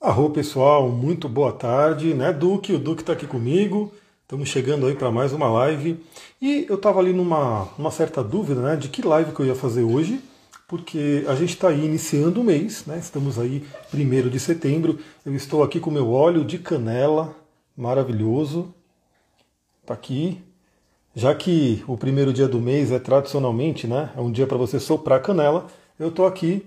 [0.00, 2.72] Arro pessoal, muito boa tarde, né Duque?
[2.72, 3.92] O Duque está aqui comigo,
[4.22, 5.98] estamos chegando aí para mais uma live
[6.40, 9.56] e eu estava ali numa uma certa dúvida né, de que live que eu ia
[9.56, 10.20] fazer hoje,
[10.68, 12.96] porque a gente está aí iniciando o mês, né?
[12.96, 15.00] Estamos aí primeiro de setembro.
[15.26, 17.34] Eu estou aqui com meu óleo de canela,
[17.76, 18.72] maravilhoso,
[19.84, 20.40] tá aqui.
[21.12, 24.78] Já que o primeiro dia do mês é tradicionalmente, né, é um dia para você
[24.78, 25.66] soprar canela,
[25.98, 26.64] eu estou aqui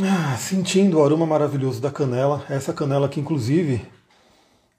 [0.00, 2.44] ah, sentindo o aroma maravilhoso da canela.
[2.48, 3.82] Essa canela que inclusive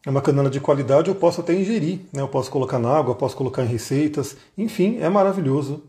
[0.06, 2.22] é uma canela de qualidade, eu posso até ingerir, né?
[2.22, 5.84] Eu posso colocar na água, posso colocar em receitas, enfim, é maravilhoso.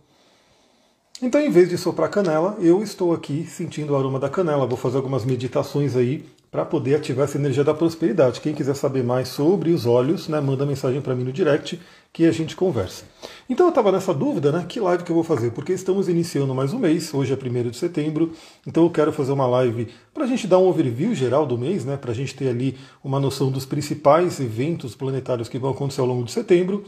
[1.22, 4.66] Então, em vez de soprar canela, eu estou aqui sentindo o aroma da canela.
[4.66, 8.40] Vou fazer algumas meditações aí para poder ativar essa energia da prosperidade.
[8.40, 11.80] Quem quiser saber mais sobre os olhos, né, manda mensagem para mim no direct
[12.12, 13.06] que a gente conversa.
[13.50, 14.64] Então eu estava nessa dúvida, né?
[14.68, 15.50] Que live que eu vou fazer?
[15.50, 18.30] Porque estamos iniciando mais um mês, hoje é 1 de setembro,
[18.64, 21.84] então eu quero fazer uma live para a gente dar um overview geral do mês,
[21.84, 21.96] né?
[21.96, 26.06] Para a gente ter ali uma noção dos principais eventos planetários que vão acontecer ao
[26.06, 26.84] longo de setembro.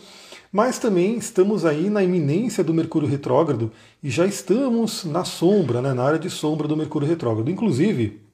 [0.53, 5.93] Mas também estamos aí na iminência do Mercúrio retrógrado e já estamos na sombra, né?
[5.93, 7.51] Na área de sombra do Mercúrio retrógrado.
[7.51, 8.26] Inclusive,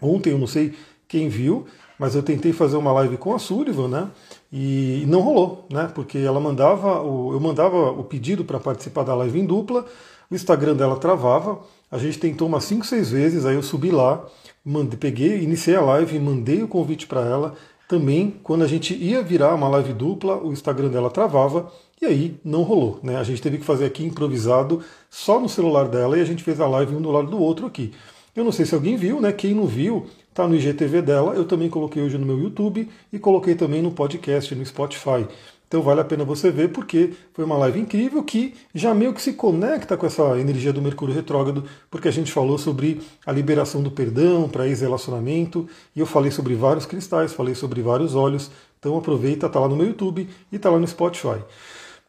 [0.00, 0.74] ontem eu não sei
[1.08, 1.66] quem viu,
[1.98, 4.08] mas eu tentei fazer uma live com a Sullivan, né?
[4.52, 5.90] E não rolou, né?
[5.94, 9.84] Porque ela mandava, o, eu mandava o pedido para participar da live em dupla,
[10.30, 14.24] o Instagram dela travava, a gente tentou umas 5, 6 vezes, aí eu subi lá,
[14.64, 17.54] mandei, peguei, iniciei a live, mandei o convite para ela.
[17.88, 21.70] Também, quando a gente ia virar uma live dupla, o Instagram dela travava
[22.02, 22.98] e aí não rolou.
[23.00, 23.16] Né?
[23.16, 26.60] A gente teve que fazer aqui improvisado só no celular dela e a gente fez
[26.60, 27.92] a live um do lado do outro aqui.
[28.36, 29.32] Eu não sei se alguém viu, né?
[29.32, 31.34] Quem não viu, tá no IGTV dela.
[31.34, 35.26] Eu também coloquei hoje no meu YouTube e coloquei também no podcast, no Spotify.
[35.66, 39.22] Então vale a pena você ver, porque foi uma live incrível que já meio que
[39.22, 43.82] se conecta com essa energia do Mercúrio retrógrado, porque a gente falou sobre a liberação
[43.82, 48.50] do perdão para ex-relacionamento, e eu falei sobre vários cristais, falei sobre vários olhos.
[48.78, 51.40] Então aproveita, tá lá no meu YouTube e tá lá no Spotify.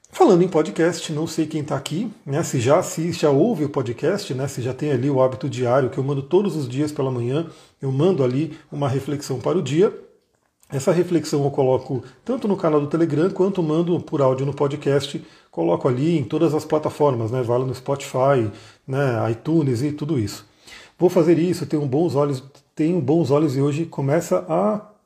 [0.09, 2.41] Falando em podcast, não sei quem está aqui, né?
[2.41, 4.47] Se já assiste, já ouve o podcast, né?
[4.47, 7.47] Se já tem ali o hábito diário que eu mando todos os dias pela manhã,
[7.81, 9.93] eu mando ali uma reflexão para o dia.
[10.69, 15.23] Essa reflexão eu coloco tanto no canal do Telegram quanto mando por áudio no podcast.
[15.51, 17.43] Coloco ali em todas as plataformas, né?
[17.43, 18.49] Vale no Spotify,
[18.87, 19.31] né?
[19.31, 20.45] iTunes e tudo isso.
[20.97, 24.96] Vou fazer isso, tenho bons olhos, tenho bons olhos e hoje começa a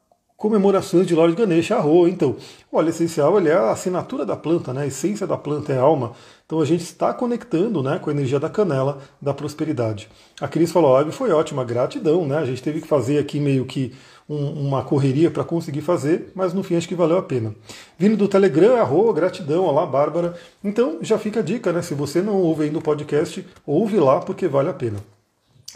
[0.41, 2.07] comemorações de Lord Ganesha Arro.
[2.07, 2.35] Então,
[2.72, 4.81] o óleo essencial ele é a assinatura da planta, né?
[4.81, 6.13] a essência da planta é a alma.
[6.47, 10.09] Então a gente está conectando né, com a energia da canela, da prosperidade.
[10.41, 12.40] A Cris falou, a live foi ótima, gratidão, né?
[12.40, 13.94] A gente teve que fazer aqui meio que
[14.28, 17.53] um, uma correria para conseguir fazer, mas no fim acho que valeu a pena.
[17.97, 20.34] Vindo do Telegram, arroba, gratidão, olá Bárbara.
[20.63, 21.84] Então já fica a dica, né?
[21.84, 24.97] Se você não ouve ainda o podcast, ouve lá porque vale a pena.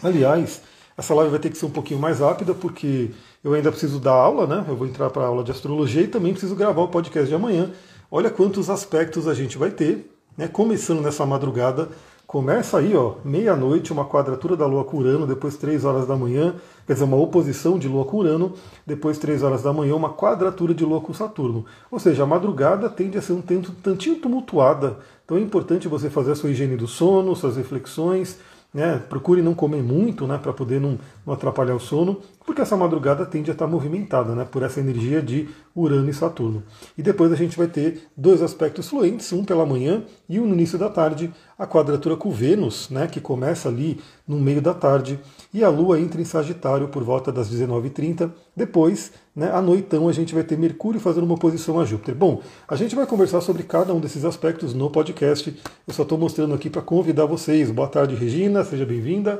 [0.02, 0.60] Aliás,
[0.96, 3.10] essa live vai ter que ser um pouquinho mais rápida, porque
[3.44, 4.64] eu ainda preciso dar aula, né?
[4.66, 7.34] Eu vou entrar para a aula de astrologia e também preciso gravar o podcast de
[7.34, 7.70] amanhã.
[8.10, 10.48] Olha quantos aspectos a gente vai ter, né?
[10.48, 11.90] Começando nessa madrugada,
[12.26, 16.54] começa aí, ó, meia-noite, uma quadratura da Lua com Urano, depois três horas da manhã,
[16.86, 18.54] quer dizer, uma oposição de Lua com Urano,
[18.86, 21.66] depois três horas da manhã, uma quadratura de Lua com Saturno.
[21.90, 24.98] Ou seja, a madrugada tende a ser um tanto, tantinho tumultuada.
[25.24, 28.38] Então é importante você fazer a sua higiene do sono, suas reflexões,
[28.76, 29.02] né?
[29.08, 33.24] Procure não comer muito, né, para poder não, não, atrapalhar o sono, porque essa madrugada
[33.24, 36.62] tende a estar movimentada, né, por essa energia de Urano e Saturno.
[36.96, 40.52] E depois a gente vai ter dois aspectos fluentes, um pela manhã e um no
[40.52, 43.98] início da tarde, a quadratura com Vênus, né, que começa ali
[44.28, 45.18] no meio da tarde,
[45.54, 48.30] e a Lua entra em Sagitário por volta das 19h30.
[48.54, 52.14] Depois, né, à noitão, a gente vai ter Mercúrio fazendo uma oposição a Júpiter.
[52.14, 55.54] Bom, a gente vai conversar sobre cada um desses aspectos no podcast.
[55.86, 57.70] Eu só estou mostrando aqui para convidar vocês.
[57.70, 59.38] Boa tarde, Regina, seja bem-vinda.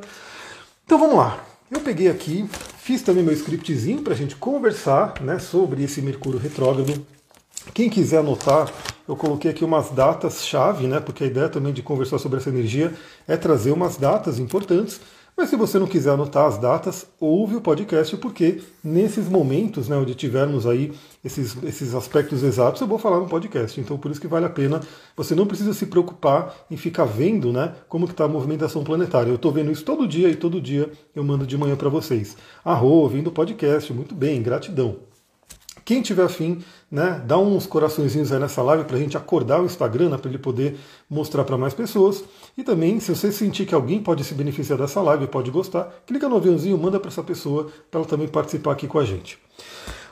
[0.84, 1.42] Então vamos lá.
[1.70, 2.46] Eu peguei aqui,
[2.76, 7.04] fiz também meu scriptzinho para a gente conversar né, sobre esse Mercúrio retrógrado.
[7.72, 8.70] Quem quiser anotar,
[9.08, 11.00] eu coloquei aqui umas datas-chave, né?
[11.00, 12.92] Porque a ideia também de conversar sobre essa energia
[13.26, 15.00] é trazer umas datas importantes.
[15.36, 19.94] Mas se você não quiser anotar as datas, ouve o podcast, porque nesses momentos, né,
[19.94, 23.78] onde tivermos aí esses, esses aspectos exatos, eu vou falar no podcast.
[23.78, 24.80] Então por isso que vale a pena.
[25.14, 29.28] Você não precisa se preocupar em ficar vendo né, como está a movimentação planetária.
[29.28, 32.34] Eu estou vendo isso todo dia e todo dia eu mando de manhã para vocês.
[32.64, 34.96] Arro, ouvindo o podcast, muito bem, gratidão.
[35.84, 39.64] Quem tiver afim, né, dá uns coraçõezinhos aí nessa live para a gente acordar o
[39.64, 40.76] Instagram, né, para ele poder
[41.10, 42.22] mostrar para mais pessoas.
[42.56, 46.28] E também, se você sentir que alguém pode se beneficiar dessa live, pode gostar, clica
[46.28, 49.38] no aviãozinho, manda para essa pessoa, para ela também participar aqui com a gente.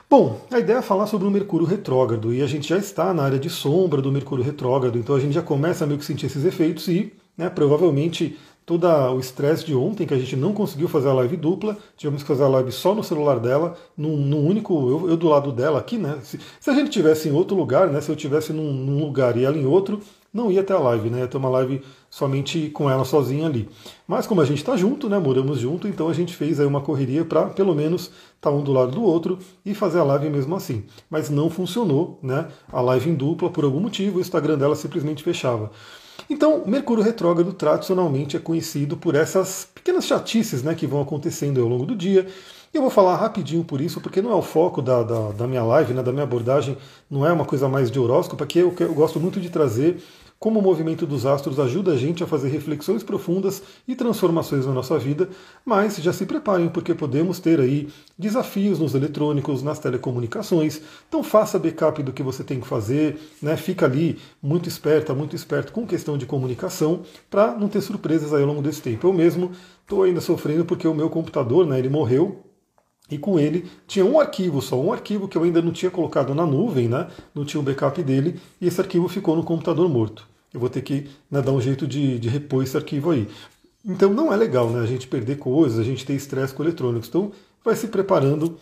[0.09, 3.23] Bom, a ideia é falar sobre o Mercúrio retrógrado e a gente já está na
[3.23, 6.27] área de sombra do Mercúrio retrógrado, então a gente já começa a meio que sentir
[6.27, 10.87] esses efeitos e né, provavelmente todo o estresse de ontem, que a gente não conseguiu
[10.87, 14.43] fazer a live dupla, tivemos que fazer a live só no celular dela, num, num
[14.43, 16.17] único, eu, eu, do lado dela aqui, né?
[16.23, 18.01] Se, se, a gente tivesse em outro lugar, né?
[18.01, 20.01] Se eu tivesse num, num lugar e ela em outro,
[20.33, 21.19] não ia ter a live, né?
[21.19, 23.69] Ia ter uma live somente com ela sozinha ali.
[24.07, 25.19] Mas como a gente está junto, né?
[25.19, 28.63] Moramos junto, então a gente fez aí uma correria para pelo menos estar tá um
[28.63, 30.83] do lado do outro e fazer a live mesmo assim.
[31.07, 32.47] Mas não funcionou, né?
[32.71, 35.69] A live em dupla por algum motivo, o Instagram dela simplesmente fechava.
[36.29, 41.67] Então, Mercúrio retrógrado tradicionalmente é conhecido por essas pequenas chatices né, que vão acontecendo ao
[41.67, 42.27] longo do dia.
[42.73, 45.63] Eu vou falar rapidinho por isso, porque não é o foco da, da, da minha
[45.63, 46.77] live, né, da minha abordagem,
[47.09, 50.03] não é uma coisa mais de horóscopo, porque eu, eu gosto muito de trazer
[50.45, 54.73] como o movimento dos astros ajuda a gente a fazer reflexões profundas e transformações na
[54.73, 55.27] nossa vida,
[55.65, 60.79] mas já se preparem porque podemos ter aí desafios nos eletrônicos, nas telecomunicações.
[61.09, 63.57] Então faça backup do que você tem que fazer, né?
[63.57, 68.43] Fica ali muito esperta, muito esperto com questão de comunicação para não ter surpresas aí
[68.43, 69.07] ao longo desse tempo.
[69.07, 69.49] Eu mesmo
[69.81, 72.43] estou ainda sofrendo porque o meu computador, né, ele morreu
[73.09, 76.35] e com ele tinha um arquivo só, um arquivo que eu ainda não tinha colocado
[76.35, 77.07] na nuvem, né?
[77.33, 80.34] não tinha o backup dele, e esse arquivo ficou no computador morto.
[80.55, 83.27] Eu vou ter que né, dar um jeito de, de repor esse arquivo aí.
[83.83, 87.09] Então não é legal né, a gente perder coisas, a gente ter estresse com eletrônicos.
[87.09, 88.57] Então vai se preparando.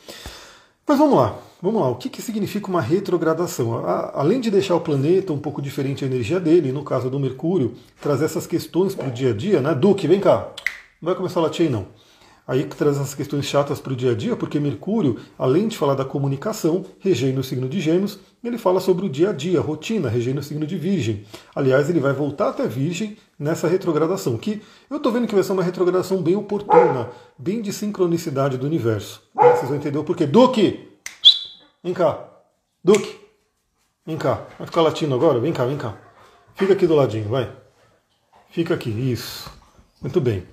[0.87, 1.89] Mas vamos lá, vamos lá.
[1.89, 3.85] O que, que significa uma retrogradação?
[3.85, 7.19] A, além de deixar o planeta um pouco diferente a energia dele, no caso do
[7.19, 9.75] Mercúrio, trazer essas questões para o dia a dia, né?
[9.75, 10.49] Duque, vem cá.
[10.99, 11.85] Não vai começar a latir aí, não.
[12.45, 15.77] Aí que traz as questões chatas para o dia a dia, porque Mercúrio, além de
[15.77, 19.61] falar da comunicação, regendo o signo de Gêmeos, ele fala sobre o dia a dia,
[19.61, 21.25] rotina, regendo o signo de Virgem.
[21.55, 25.53] Aliás, ele vai voltar até Virgem nessa retrogradação, que eu estou vendo que vai ser
[25.53, 29.23] uma retrogradação bem oportuna, bem de sincronicidade do universo.
[29.33, 30.27] Vocês vão entender o porquê.
[30.27, 30.89] Duque!
[31.81, 32.27] Vem cá.
[32.83, 33.19] Duque!
[34.05, 34.45] Vem cá.
[34.57, 35.39] Vai ficar latindo agora?
[35.39, 35.97] Vem cá, vem cá.
[36.55, 37.49] Fica aqui do ladinho, vai.
[38.49, 39.49] Fica aqui, isso.
[40.01, 40.43] Muito bem.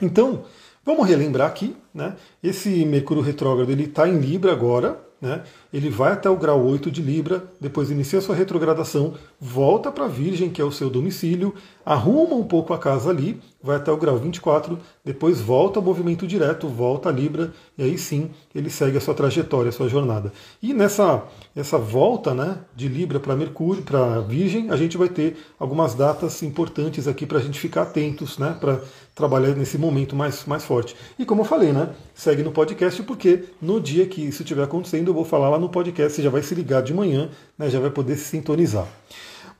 [0.00, 0.44] Então,
[0.84, 2.16] Vamos relembrar aqui, né?
[2.42, 5.42] Esse Mercúrio retrógrado ele está em Libra agora, né?
[5.72, 10.48] Ele vai até o grau 8 de Libra, depois inicia sua retrogradação, volta para Virgem,
[10.48, 11.54] que é o seu domicílio,
[11.90, 16.24] arruma um pouco a casa ali, vai até o grau 24, depois volta ao movimento
[16.24, 20.32] direto, volta a Libra, e aí sim ele segue a sua trajetória, a sua jornada.
[20.62, 25.36] E nessa essa volta né, de Libra para Mercúrio, para Virgem, a gente vai ter
[25.58, 28.56] algumas datas importantes aqui para a gente ficar atentos, né?
[28.60, 28.80] Para
[29.12, 30.94] trabalhar nesse momento mais, mais forte.
[31.18, 31.90] E como eu falei, né?
[32.14, 35.68] Segue no podcast, porque no dia que isso estiver acontecendo, eu vou falar lá no
[35.68, 37.28] podcast, você já vai se ligar de manhã,
[37.58, 38.86] né, já vai poder se sintonizar.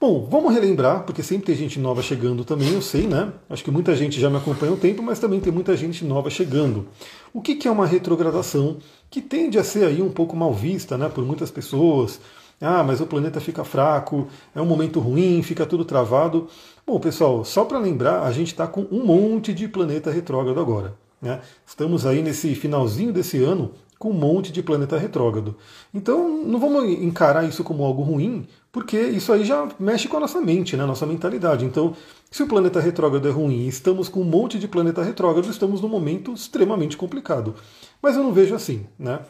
[0.00, 3.34] Bom, vamos relembrar, porque sempre tem gente nova chegando também, eu sei, né?
[3.50, 6.06] Acho que muita gente já me acompanha há um tempo, mas também tem muita gente
[6.06, 6.88] nova chegando.
[7.34, 8.78] O que, que é uma retrogradação?
[9.10, 12.18] Que tende a ser aí um pouco mal vista, né, por muitas pessoas.
[12.58, 16.48] Ah, mas o planeta fica fraco, é um momento ruim, fica tudo travado.
[16.86, 20.94] Bom, pessoal, só para lembrar, a gente está com um monte de planeta retrógrado agora.
[21.20, 21.42] Né?
[21.66, 25.56] Estamos aí nesse finalzinho desse ano com um monte de planeta retrógrado.
[25.92, 30.20] Então, não vamos encarar isso como algo ruim, porque isso aí já mexe com a
[30.20, 30.86] nossa mente, né?
[30.86, 31.64] nossa mentalidade.
[31.64, 31.96] Então,
[32.30, 35.80] se o planeta retrógrado é ruim e estamos com um monte de planeta retrógrado, estamos
[35.80, 37.54] num momento extremamente complicado.
[38.00, 38.86] Mas eu não vejo assim.
[38.98, 39.20] Né?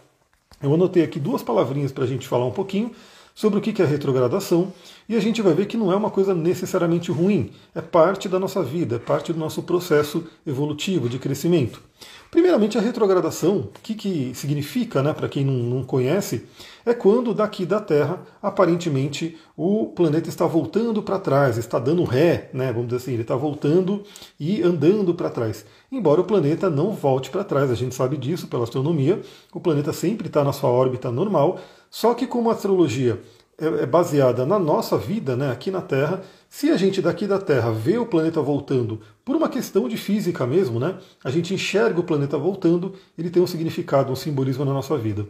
[0.63, 2.93] Eu anotei aqui duas palavrinhas para a gente falar um pouquinho
[3.35, 4.73] sobre o que é retrogradação
[5.09, 8.39] e a gente vai ver que não é uma coisa necessariamente ruim, é parte da
[8.39, 11.83] nossa vida, é parte do nosso processo evolutivo de crescimento.
[12.31, 16.47] Primeiramente, a retrogradação, o que, que significa, né, para quem não, não conhece,
[16.87, 22.49] é quando daqui da Terra, aparentemente, o planeta está voltando para trás, está dando ré,
[22.55, 24.05] né, vamos dizer assim, ele está voltando
[24.39, 25.67] e andando para trás.
[25.91, 29.21] Embora o planeta não volte para trás, a gente sabe disso pela astronomia,
[29.53, 31.59] o planeta sempre está na sua órbita normal,
[31.91, 33.21] só que como a astrologia
[33.61, 37.39] é, é baseada na nossa vida, né, aqui na Terra, se a gente daqui da
[37.39, 42.01] Terra vê o planeta voltando por uma questão de física mesmo, né, a gente enxerga
[42.01, 45.27] o planeta voltando, ele tem um significado, um simbolismo na nossa vida.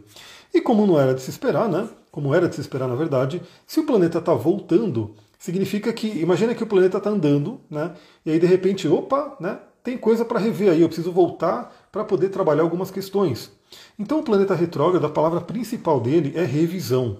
[0.53, 3.41] E como não era de se esperar, né, como era de se esperar na verdade,
[3.67, 7.91] se o planeta está voltando, significa que, imagina que o planeta está andando, né,
[8.25, 12.03] e aí de repente, opa, né, tem coisa para rever aí, eu preciso voltar para
[12.03, 13.51] poder trabalhar algumas questões.
[13.97, 17.17] Então o planeta retrógrado, a palavra principal dele é revisão.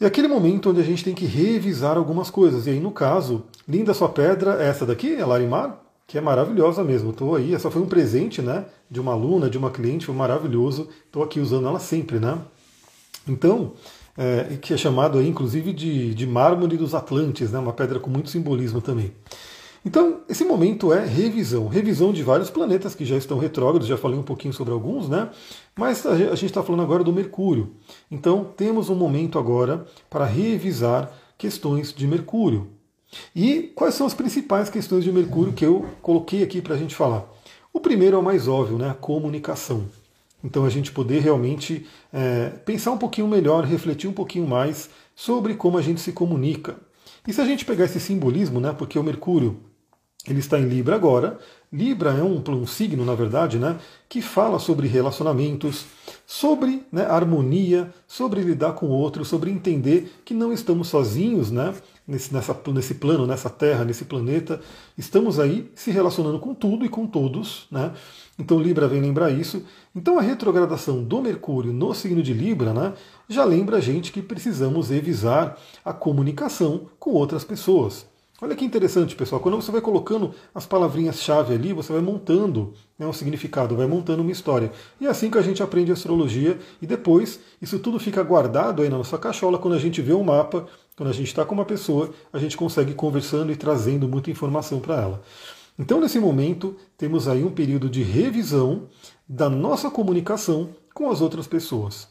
[0.00, 2.66] É aquele momento onde a gente tem que revisar algumas coisas.
[2.66, 7.10] E aí, no caso, linda sua pedra, essa daqui, a Larimar, que é maravilhosa mesmo.
[7.10, 10.88] Estou aí, essa foi um presente, né, de uma aluna, de uma cliente, foi maravilhoso.
[11.04, 12.38] Estou aqui usando ela sempre, né?
[13.26, 13.72] Então,
[14.16, 18.08] é, que é chamado aí, inclusive, de, de mármore dos Atlantes, né, uma pedra com
[18.08, 19.12] muito simbolismo também.
[19.88, 21.66] Então, esse momento é revisão.
[21.66, 25.30] Revisão de vários planetas que já estão retrógrados, já falei um pouquinho sobre alguns, né?
[25.74, 27.74] Mas a gente está falando agora do Mercúrio.
[28.10, 32.68] Então, temos um momento agora para revisar questões de Mercúrio.
[33.34, 36.94] E quais são as principais questões de Mercúrio que eu coloquei aqui para a gente
[36.94, 37.26] falar?
[37.72, 38.90] O primeiro é o mais óbvio, né?
[38.90, 39.86] A comunicação.
[40.44, 45.54] Então a gente poder realmente é, pensar um pouquinho melhor, refletir um pouquinho mais sobre
[45.54, 46.76] como a gente se comunica.
[47.26, 48.74] E se a gente pegar esse simbolismo, né?
[48.74, 49.67] Porque o Mercúrio
[50.32, 51.38] ele está em Libra agora.
[51.70, 53.76] Libra é um, um signo, na verdade, né,
[54.08, 55.84] que fala sobre relacionamentos,
[56.26, 61.74] sobre né, harmonia, sobre lidar com o outro, sobre entender que não estamos sozinhos né,
[62.06, 64.60] nesse, nessa, nesse plano, nessa terra, nesse planeta.
[64.96, 67.66] Estamos aí se relacionando com tudo e com todos.
[67.70, 67.92] Né?
[68.38, 69.62] Então Libra vem lembrar isso.
[69.94, 72.94] Então a retrogradação do Mercúrio no signo de Libra né,
[73.28, 78.06] já lembra a gente que precisamos revisar a comunicação com outras pessoas.
[78.40, 79.40] Olha que interessante, pessoal.
[79.40, 84.22] Quando você vai colocando as palavrinhas-chave ali, você vai montando né, um significado, vai montando
[84.22, 84.70] uma história.
[85.00, 88.88] E é assim que a gente aprende astrologia e depois isso tudo fica guardado aí
[88.88, 89.58] na nossa cachola.
[89.58, 92.56] Quando a gente vê um mapa, quando a gente está com uma pessoa, a gente
[92.56, 95.22] consegue conversando e trazendo muita informação para ela.
[95.76, 98.86] Então, nesse momento, temos aí um período de revisão
[99.28, 102.06] da nossa comunicação com as outras pessoas.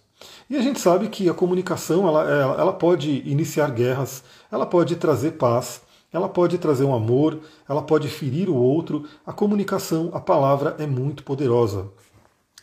[0.49, 2.29] E a gente sabe que a comunicação ela,
[2.59, 8.07] ela pode iniciar guerras, ela pode trazer paz, ela pode trazer um amor, ela pode
[8.07, 9.05] ferir o outro.
[9.25, 11.89] A comunicação, a palavra é muito poderosa.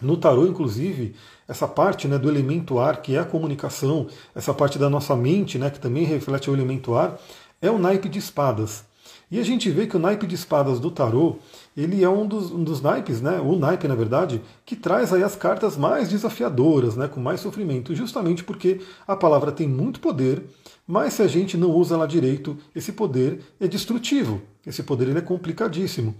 [0.01, 1.15] No tarô, inclusive,
[1.47, 5.59] essa parte né, do elemento ar, que é a comunicação, essa parte da nossa mente,
[5.59, 7.19] né, que também reflete o elemento ar,
[7.61, 8.85] é o naipe de espadas.
[9.31, 11.37] E a gente vê que o naipe de espadas do tarô,
[11.77, 15.23] ele é um dos, um dos naipes, né, o naipe, na verdade, que traz aí
[15.23, 20.45] as cartas mais desafiadoras, né, com mais sofrimento, justamente porque a palavra tem muito poder,
[20.87, 25.19] mas se a gente não usa ela direito, esse poder é destrutivo, esse poder ele
[25.19, 26.15] é complicadíssimo.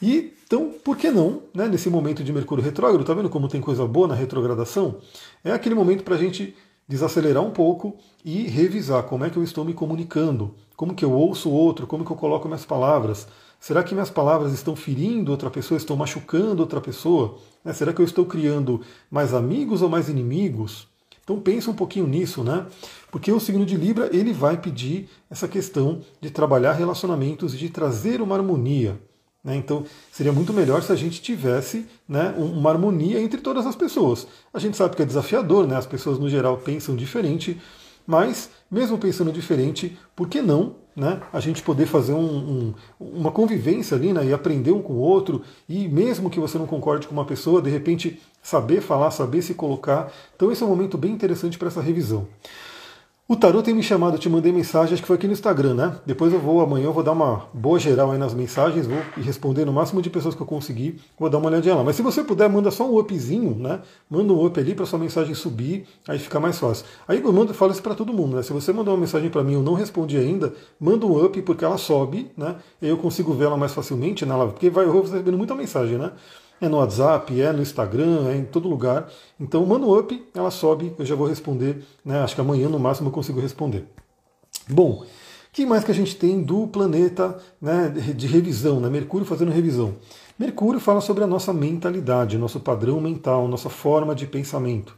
[0.00, 3.58] E então, por que não, né, nesse momento de Mercúrio retrógrado, tá vendo como tem
[3.58, 4.98] coisa boa na retrogradação?
[5.42, 6.54] É aquele momento para a gente
[6.86, 11.10] desacelerar um pouco e revisar como é que eu estou me comunicando, como que eu
[11.10, 13.26] ouço o outro, como que eu coloco minhas palavras.
[13.62, 17.38] Será que minhas palavras estão ferindo outra pessoa, estão machucando outra pessoa?
[17.64, 20.88] Né, será que eu estou criando mais amigos ou mais inimigos?
[21.22, 22.66] Então pensa um pouquinho nisso, né?
[23.08, 27.68] Porque o signo de Libra ele vai pedir essa questão de trabalhar relacionamentos e de
[27.68, 29.00] trazer uma harmonia.
[29.44, 29.54] Né?
[29.54, 34.26] Então seria muito melhor se a gente tivesse né, uma harmonia entre todas as pessoas.
[34.52, 35.76] A gente sabe que é desafiador, né?
[35.76, 37.60] As pessoas no geral pensam diferente,
[38.06, 43.30] mas mesmo pensando diferente, por que não né, a gente poder fazer um, um, uma
[43.30, 47.06] convivência ali né, e aprender um com o outro, e mesmo que você não concorde
[47.06, 50.12] com uma pessoa, de repente saber falar, saber se colocar.
[50.36, 52.26] Então esse é um momento bem interessante para essa revisão.
[53.32, 55.72] O Tarot tem me chamado, eu te mandei mensagem, acho que foi aqui no Instagram,
[55.72, 55.96] né?
[56.04, 59.64] Depois eu vou, amanhã eu vou dar uma boa geral aí nas mensagens, vou responder
[59.64, 61.82] no máximo de pessoas que eu conseguir, vou dar uma olhadinha lá.
[61.82, 63.80] Mas se você puder, manda só um upzinho, né?
[64.10, 66.84] Manda um up ali para sua mensagem subir, aí fica mais fácil.
[67.08, 68.42] Aí eu mando, falo isso para todo mundo, né?
[68.42, 71.40] Se você mandar uma mensagem para mim e eu não respondi ainda, manda um up
[71.40, 72.56] porque ela sobe, né?
[72.82, 75.96] E eu consigo ver ela mais facilmente live, porque vai, eu vou recebendo muita mensagem,
[75.96, 76.12] né?
[76.62, 79.10] É no WhatsApp, é no Instagram, é em todo lugar.
[79.38, 81.82] Então manda um up, ela sobe, eu já vou responder.
[82.04, 82.20] Né?
[82.20, 83.84] Acho que amanhã no máximo eu consigo responder.
[84.70, 85.04] Bom,
[85.52, 88.88] que mais que a gente tem do planeta né, de revisão, né?
[88.88, 89.96] Mercúrio fazendo revisão?
[90.38, 94.96] Mercúrio fala sobre a nossa mentalidade, nosso padrão mental, nossa forma de pensamento.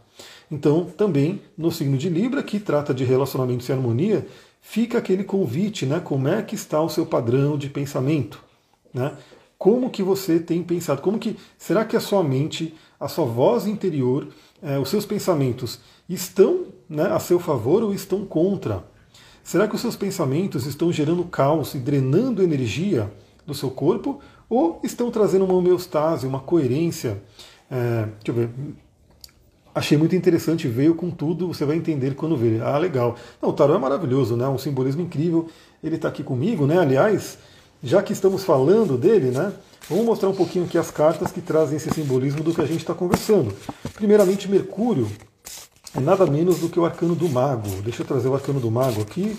[0.51, 4.27] Então, também no signo de Libra, que trata de relacionamentos e harmonia,
[4.61, 5.99] fica aquele convite, né?
[5.99, 8.45] Como é que está o seu padrão de pensamento?
[8.93, 9.13] Né?
[9.65, 13.67] Como que você tem pensado, como que será que a sua mente, a sua voz
[13.67, 14.29] interior,
[14.63, 18.85] é, os seus pensamentos estão né, a seu favor ou estão contra?
[19.43, 23.11] Será que os seus pensamentos estão gerando caos e drenando energia
[23.47, 27.23] do seu corpo ou estão trazendo uma homeostase, uma coerência?
[27.71, 28.51] É, deixa eu ver.
[29.75, 32.63] Achei muito interessante, veio com tudo, você vai entender quando ver.
[32.63, 33.17] Ah, legal.
[33.41, 34.47] Não, o tarô é maravilhoso, né?
[34.47, 35.49] Um simbolismo incrível.
[35.83, 36.79] Ele está aqui comigo, né?
[36.79, 37.39] Aliás,
[37.85, 39.53] já que estamos falando dele, né,
[39.91, 42.81] vamos mostrar um pouquinho aqui as cartas que trazem esse simbolismo do que a gente
[42.81, 43.55] está conversando.
[43.93, 45.07] Primeiramente, Mercúrio
[45.95, 47.69] é nada menos do que o arcano do mago.
[47.83, 49.39] Deixa eu trazer o arcano do mago aqui.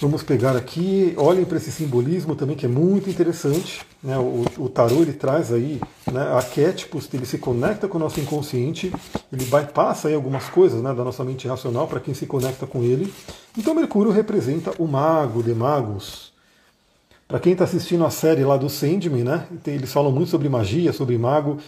[0.00, 3.82] Vamos pegar aqui, olhem para esse simbolismo também que é muito interessante.
[4.02, 4.18] Né?
[4.18, 5.80] O, o tarô ele traz aí
[6.10, 8.92] né, arquétipos, ele se conecta com o nosso inconsciente,
[9.32, 12.82] ele bypassa aí algumas coisas né, da nossa mente racional para quem se conecta com
[12.82, 13.12] ele.
[13.56, 16.33] Então Mercúrio representa o mago de magos,
[17.26, 20.92] para quem está assistindo a série lá do Sandman, né, eles falam muito sobre magia,
[20.92, 21.58] sobre mago.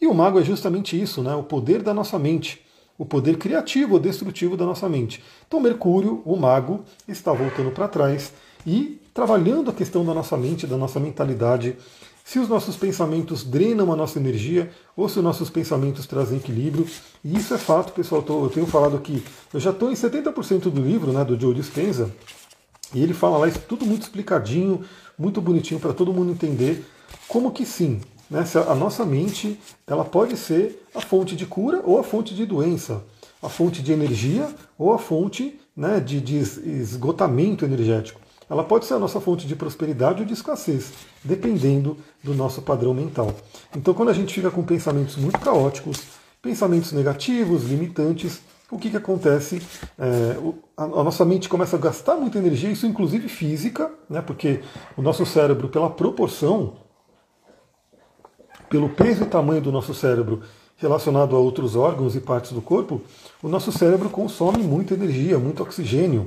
[0.00, 2.60] E o mago é justamente isso, né, o poder da nossa mente,
[2.98, 5.22] o poder criativo ou destrutivo da nossa mente.
[5.46, 8.32] Então Mercúrio, o mago, está voltando para trás
[8.66, 11.76] e trabalhando a questão da nossa mente, da nossa mentalidade,
[12.26, 16.84] se os nossos pensamentos drenam a nossa energia ou se os nossos pensamentos trazem equilíbrio.
[17.24, 18.24] E isso é fato, pessoal.
[18.28, 19.22] Eu tenho falado que
[19.54, 22.10] eu já estou em 70% do livro né, do Joe Dispenza,
[22.94, 24.84] E ele fala lá isso tudo muito explicadinho,
[25.18, 26.84] muito bonitinho para todo mundo entender
[27.28, 28.00] como que sim,
[28.30, 32.44] né, a nossa mente ela pode ser a fonte de cura ou a fonte de
[32.44, 33.02] doença,
[33.42, 38.20] a fonte de energia ou a fonte né, de, de esgotamento energético.
[38.48, 40.92] Ela pode ser a nossa fonte de prosperidade ou de escassez,
[41.24, 43.34] dependendo do nosso padrão mental.
[43.74, 46.02] Então, quando a gente fica com pensamentos muito caóticos,
[46.40, 49.62] pensamentos negativos, limitantes, o que, que acontece?
[49.98, 50.36] É,
[50.76, 54.60] a, nossa mente começa a gastar muita energia, isso inclusive física, né, porque
[54.96, 56.74] o nosso cérebro, pela proporção,
[58.68, 60.42] pelo peso e tamanho do nosso cérebro
[60.76, 63.00] relacionado a outros órgãos e partes do corpo,
[63.42, 66.26] o nosso cérebro consome muita energia, muito oxigênio.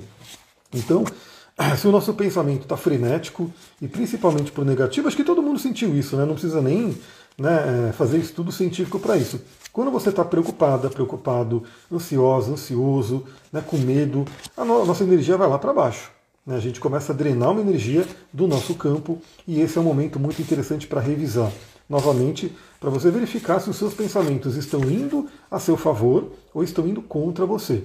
[0.74, 1.04] Então,
[1.78, 5.96] se o nosso pensamento está frenético, e principalmente o negativo, acho que todo mundo sentiu
[5.96, 6.26] isso, né?
[6.26, 6.98] não precisa nem
[7.40, 9.42] né, é, fazer estudo científico para isso.
[9.72, 14.26] Quando você está preocupada, preocupado, ansiosa, ansioso, né, com medo,
[14.58, 16.12] a, no nossa energia vai lá para baixo.
[16.46, 16.56] Né?
[16.56, 20.20] A gente começa a drenar uma energia do nosso campo e esse é um momento
[20.20, 21.52] muito interessante para revisar.
[21.88, 26.88] Novamente, para você verificar se os seus pensamentos estão indo a seu favor ou estão
[26.88, 27.84] indo contra você.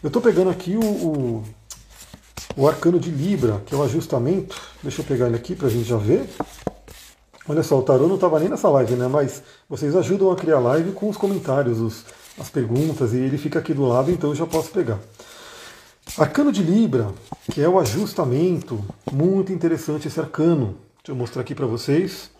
[0.00, 1.44] Eu estou pegando aqui o, o,
[2.56, 4.60] o arcano de Libra, que é o ajustamento.
[4.82, 6.28] Deixa eu pegar ele aqui para a gente já ver.
[7.48, 9.08] Olha só, o tarô não estava nem nessa live, né?
[9.08, 12.04] Mas vocês ajudam a criar live com os comentários, os,
[12.38, 14.98] as perguntas, e ele fica aqui do lado, então eu já posso pegar.
[16.18, 17.10] Arcano de Libra,
[17.50, 20.76] que é o ajustamento, muito interessante esse arcano.
[20.98, 22.30] Deixa eu mostrar aqui para vocês.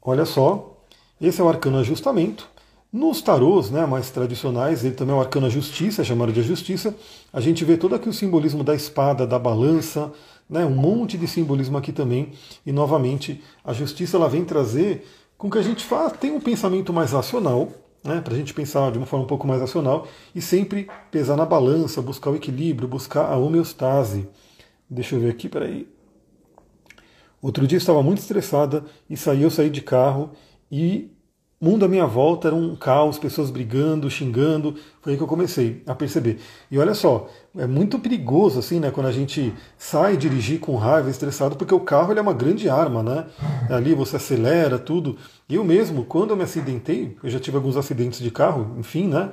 [0.00, 0.78] Olha só,
[1.20, 2.48] esse é o arcano ajustamento.
[2.90, 6.94] Nos tarôs né, mais tradicionais, ele também é o arcano justiça, é chamado de justiça.
[7.30, 10.10] A gente vê todo aqui o simbolismo da espada, da balança,
[10.48, 12.32] né, um monte de simbolismo aqui também.
[12.64, 16.92] E novamente, a justiça ela vem trazer com que a gente faça, tenha um pensamento
[16.92, 17.68] mais racional,
[18.02, 21.36] né, para a gente pensar de uma forma um pouco mais racional e sempre pesar
[21.36, 24.28] na balança, buscar o equilíbrio, buscar a homeostase.
[24.88, 25.86] Deixa eu ver aqui, peraí.
[27.40, 30.30] Outro dia eu estava muito estressada e saí, eu saí de carro
[30.70, 31.10] e
[31.60, 34.76] mundo à minha volta era um caos, pessoas brigando, xingando.
[35.00, 36.38] Foi aí que eu comecei a perceber.
[36.70, 41.10] E olha só, é muito perigoso assim, né, quando a gente sai dirigir com raiva,
[41.10, 43.26] estressado, porque o carro ele é uma grande arma, né?
[43.68, 45.16] Ali você acelera tudo.
[45.48, 49.30] Eu mesmo, quando eu me acidentei, eu já tive alguns acidentes de carro, enfim, né?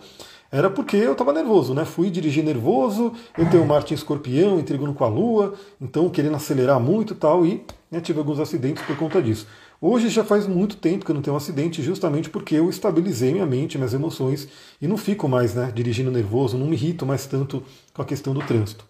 [0.52, 1.84] Era porque eu estava nervoso, né?
[1.84, 6.80] Fui dirigir nervoso, eu tenho Marte em escorpião, intrigando com a Lua, então querendo acelerar
[6.80, 9.47] muito tal, e né, tive alguns acidentes por conta disso.
[9.88, 13.32] Hoje já faz muito tempo que eu não tenho um acidente, justamente porque eu estabilizei
[13.32, 14.48] minha mente, minhas emoções
[14.82, 18.34] e não fico mais né, dirigindo nervoso, não me irrito mais tanto com a questão
[18.34, 18.84] do trânsito.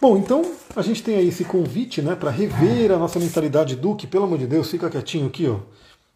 [0.00, 0.42] Bom, então
[0.74, 4.24] a gente tem aí esse convite né, para rever a nossa mentalidade do que, pelo
[4.24, 5.60] amor de Deus, fica quietinho aqui, ó.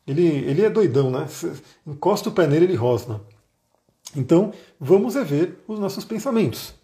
[0.05, 1.29] Ele, ele é doidão, né?
[1.87, 3.21] Encosta o pé nele, ele rosna.
[4.17, 6.75] Então, vamos rever os nossos pensamentos.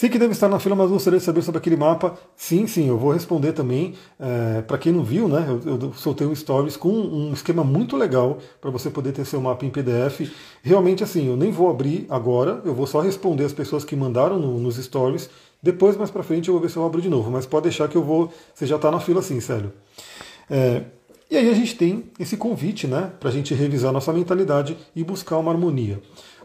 [0.00, 2.18] Sei que deve estar na fila, mas gostaria de saber sobre aquele mapa.
[2.34, 3.92] Sim, sim, eu vou responder também.
[4.18, 7.98] É, para quem não viu, né, eu, eu, soltei um stories com um esquema muito
[7.98, 10.32] legal para você poder ter seu mapa em PDF.
[10.62, 14.38] Realmente, assim, eu nem vou abrir agora, eu vou só responder as pessoas que mandaram
[14.38, 15.28] no, nos stories.
[15.62, 17.30] Depois, mais para frente, eu vou ver se eu abro de novo.
[17.30, 18.32] Mas pode deixar que eu vou.
[18.54, 19.70] Você já está na fila, sim, sério.
[20.48, 20.82] É,
[21.30, 25.04] e aí a gente tem esse convite, né, para a gente revisar nossa mentalidade e
[25.04, 26.00] buscar uma harmonia.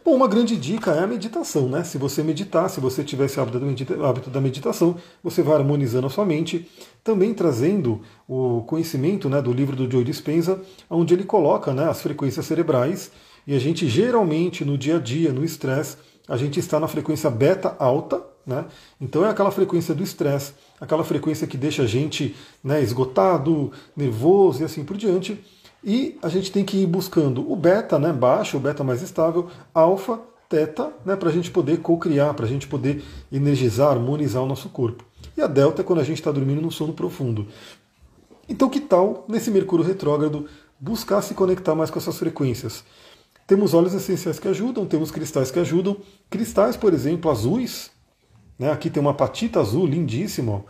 [0.06, 1.84] Bom, uma grande dica é a meditação, né?
[1.84, 6.24] Se você meditar, se você tiver esse hábito da meditação, você vai harmonizando a sua
[6.24, 6.70] mente,
[7.04, 12.04] também trazendo o conhecimento né, do livro do Joe Dispenza, onde ele coloca né, as
[12.04, 13.12] frequências cerebrais,
[13.48, 17.28] e a gente geralmente no dia a dia, no estresse, a gente está na frequência
[17.32, 18.66] beta alta, né?
[19.02, 24.62] Então é aquela frequência do estresse, aquela frequência que deixa a gente né, esgotado, nervoso
[24.62, 25.44] e assim por diante.
[25.86, 29.50] E a gente tem que ir buscando o beta, né, baixo, o beta mais estável,
[29.72, 30.20] alfa,
[30.50, 34.68] teta, né, para a gente poder co-criar, para a gente poder energizar, harmonizar o nosso
[34.70, 35.06] corpo.
[35.38, 37.48] E a delta é quando a gente está dormindo no sono profundo.
[38.50, 40.48] Então, que tal, nesse Mercúrio retrógrado,
[40.80, 42.84] buscar se conectar mais com essas frequências?
[43.46, 45.98] Temos óleos essenciais que ajudam, temos cristais que ajudam.
[46.32, 47.92] Cristais, por exemplo, azuis.
[48.58, 48.72] Né?
[48.72, 50.52] Aqui tem uma patita azul lindíssima.
[50.52, 50.62] Ó.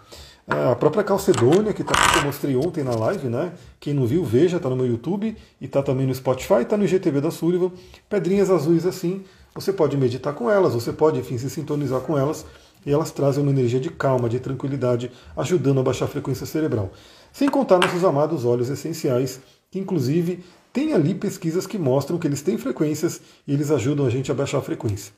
[0.47, 3.53] É, a própria Calcedônia, que, tá, que eu mostrei ontem na live, né?
[3.79, 6.85] Quem não viu, veja, está no meu YouTube e está também no Spotify, está no
[6.85, 7.71] IGTV da Sullivan.
[8.07, 9.23] Pedrinhas azuis assim,
[9.55, 12.45] você pode meditar com elas, você pode, enfim, se sintonizar com elas
[12.85, 16.91] e elas trazem uma energia de calma, de tranquilidade, ajudando a baixar a frequência cerebral.
[17.33, 22.43] Sem contar nossos amados óleos essenciais, que inclusive tem ali pesquisas que mostram que eles
[22.43, 25.11] têm frequências e eles ajudam a gente a baixar a frequência.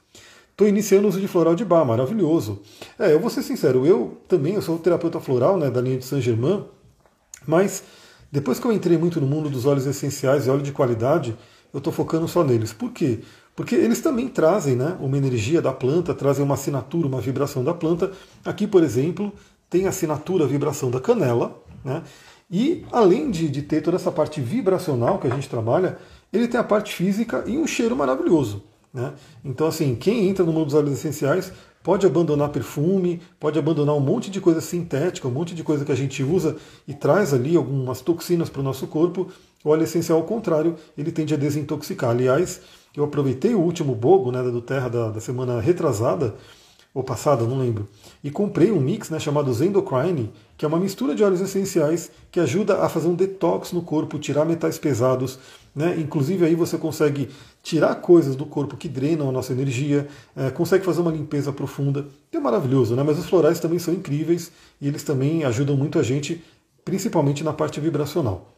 [0.57, 2.63] Estou iniciando o uso de floral de bar, maravilhoso.
[2.97, 6.03] É, eu vou ser sincero, eu também eu sou terapeuta floral né, da linha de
[6.03, 6.65] Saint Germain,
[7.45, 7.83] mas
[8.31, 11.37] depois que eu entrei muito no mundo dos óleos essenciais e óleo de qualidade,
[11.71, 12.73] eu estou focando só neles.
[12.73, 13.19] Por quê?
[13.55, 17.75] Porque eles também trazem né, uma energia da planta, trazem uma assinatura, uma vibração da
[17.75, 18.11] planta.
[18.43, 19.31] Aqui, por exemplo,
[19.69, 22.01] tem a assinatura, a vibração da canela, né?
[22.49, 25.99] E além de, de ter toda essa parte vibracional que a gente trabalha,
[26.33, 28.63] ele tem a parte física e um cheiro maravilhoso.
[28.93, 29.13] Né?
[29.43, 31.51] Então, assim, quem entra no mundo dos óleos essenciais
[31.83, 35.91] pode abandonar perfume, pode abandonar um monte de coisa sintética, um monte de coisa que
[35.91, 39.27] a gente usa e traz ali algumas toxinas para o nosso corpo.
[39.63, 42.09] O óleo essencial, ao contrário, ele tende a desintoxicar.
[42.09, 42.61] Aliás,
[42.95, 46.35] eu aproveitei o último bogo né, do Terra da, da semana retrasada,
[46.93, 47.87] ou passada, não lembro,
[48.23, 52.39] e comprei um mix né, chamado Zendocrine, que é uma mistura de óleos essenciais que
[52.39, 55.37] ajuda a fazer um detox no corpo, tirar metais pesados,
[55.77, 55.95] né?
[55.99, 57.29] Inclusive aí você consegue
[57.61, 62.07] tirar coisas do corpo que drenam a nossa energia, é, consegue fazer uma limpeza profunda,
[62.31, 63.03] é maravilhoso, né?
[63.03, 66.43] Mas os florais também são incríveis e eles também ajudam muito a gente,
[66.83, 68.51] principalmente na parte vibracional.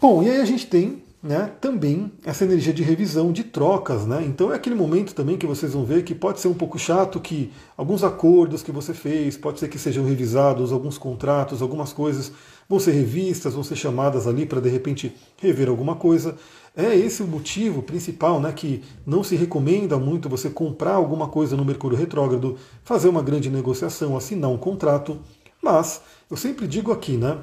[0.00, 4.04] Bom, e aí a gente tem né, também essa energia de revisão, de trocas.
[4.04, 4.24] Né?
[4.26, 7.18] Então é aquele momento também que vocês vão ver que pode ser um pouco chato,
[7.18, 12.32] que alguns acordos que você fez, pode ser que sejam revisados, alguns contratos, algumas coisas
[12.68, 16.36] vão ser revistas, vão ser chamadas ali para de repente rever alguma coisa.
[16.76, 21.56] É esse o motivo principal, né, que não se recomenda muito você comprar alguma coisa
[21.56, 25.20] no Mercúrio retrógrado, fazer uma grande negociação, assinar um contrato.
[25.62, 27.38] Mas eu sempre digo aqui, né,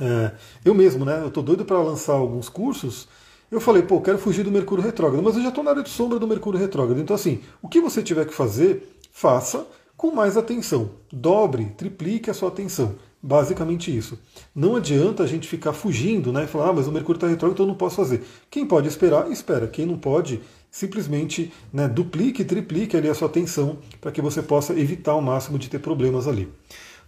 [0.00, 0.32] é,
[0.64, 1.20] eu mesmo, né?
[1.22, 3.08] Eu tô doido para lançar alguns cursos.
[3.50, 5.90] Eu falei, pô, quero fugir do Mercúrio retrógrado, mas eu já estou na área de
[5.90, 7.00] sombra do Mercúrio retrógrado.
[7.00, 10.90] Então, assim, o que você tiver que fazer, faça com mais atenção.
[11.12, 12.94] Dobre, triplique a sua atenção.
[13.22, 14.18] Basicamente isso.
[14.52, 16.46] Não adianta a gente ficar fugindo, né?
[16.48, 18.24] Falar, ah, mas o Mercúrio está retrógrado, então eu não posso fazer.
[18.50, 19.68] Quem pode esperar, espera.
[19.68, 24.72] Quem não pode, simplesmente né, duplique, triplique ali a sua atenção para que você possa
[24.72, 26.48] evitar ao máximo de ter problemas ali.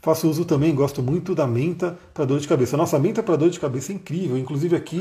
[0.00, 2.76] Faço uso também, gosto muito da menta para dor de cabeça.
[2.76, 4.38] Nossa, a menta para dor de cabeça é incrível.
[4.38, 5.00] Inclusive aqui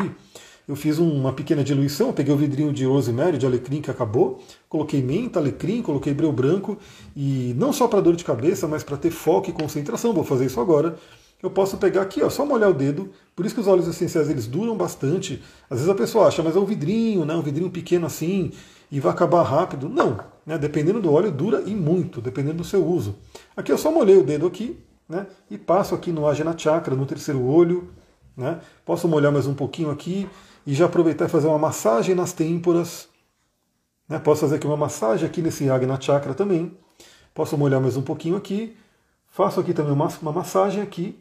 [0.68, 4.42] eu fiz uma pequena diluição, eu peguei o vidrinho de rosemary, de alecrim que acabou,
[4.70, 6.78] coloquei menta, alecrim, coloquei breu branco
[7.16, 10.14] e não só para dor de cabeça, mas para ter foco e concentração.
[10.14, 10.96] Vou fazer isso agora.
[11.42, 13.10] Eu posso pegar aqui, ó, só molhar o dedo.
[13.36, 15.44] Por isso que os óleos essenciais eles duram bastante.
[15.70, 18.52] Às vezes a pessoa acha, mas é um vidrinho, né, um vidrinho pequeno assim
[18.90, 19.90] e vai acabar rápido.
[19.90, 23.16] Não, né, dependendo do óleo dura e muito, dependendo do seu uso.
[23.58, 25.28] Aqui eu só molhei o dedo aqui, né?
[25.52, 27.90] E passo aqui no Ajna Chakra, no terceiro olho.
[28.36, 28.60] Né?
[28.86, 30.28] Posso molhar mais um pouquinho aqui
[30.66, 33.10] e já aproveitar e fazer uma massagem nas têmporas.
[34.08, 34.20] Né?
[34.20, 36.78] Posso fazer aqui uma massagem aqui nesse Ajna Chakra também.
[37.34, 38.76] Posso molhar mais um pouquinho aqui.
[39.28, 41.20] Faço aqui também uma, uma massagem aqui.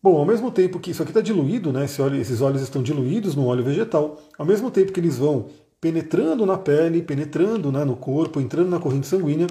[0.00, 2.82] Bom, ao mesmo tempo que isso aqui está diluído, né, esse óleo, esses óleos estão
[2.82, 7.84] diluídos no óleo vegetal, ao mesmo tempo que eles vão penetrando na pele, penetrando né,
[7.84, 9.46] no corpo, entrando na corrente sanguínea,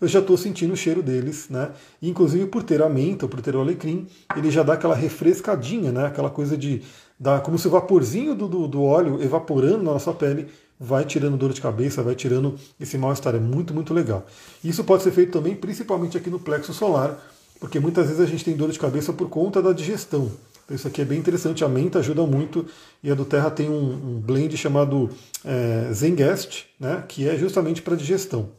[0.00, 1.70] eu já estou sentindo o cheiro deles, né?
[2.00, 6.06] inclusive por ter a menta, por ter o alecrim, ele já dá aquela refrescadinha, né?
[6.06, 6.82] Aquela coisa de
[7.18, 10.46] dá como se o vaporzinho do, do, do óleo evaporando na nossa pele
[10.78, 13.34] vai tirando dor de cabeça, vai tirando esse mal-estar.
[13.34, 14.24] É muito, muito legal.
[14.62, 17.18] Isso pode ser feito também, principalmente aqui no plexo solar,
[17.58, 20.30] porque muitas vezes a gente tem dor de cabeça por conta da digestão.
[20.68, 22.66] Então, isso aqui é bem interessante, a menta ajuda muito,
[23.02, 25.08] e a do Terra tem um, um blend chamado
[25.42, 28.50] é, Zengest, né, que é justamente para digestão.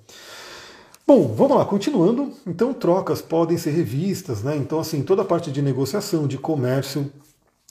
[1.06, 2.34] Bom, vamos lá, continuando.
[2.48, 4.58] Então, trocas podem ser revistas, né?
[4.58, 7.12] Então, assim, toda a parte de negociação, de comércio,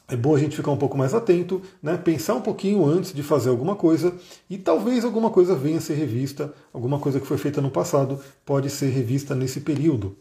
[0.06, 1.96] é bom a gente ficar um pouco mais atento, né?
[1.96, 4.14] pensar um pouquinho antes de fazer alguma coisa
[4.48, 8.18] e talvez alguma coisa venha a ser revista, alguma coisa que foi feita no passado
[8.46, 10.16] pode ser revista nesse período.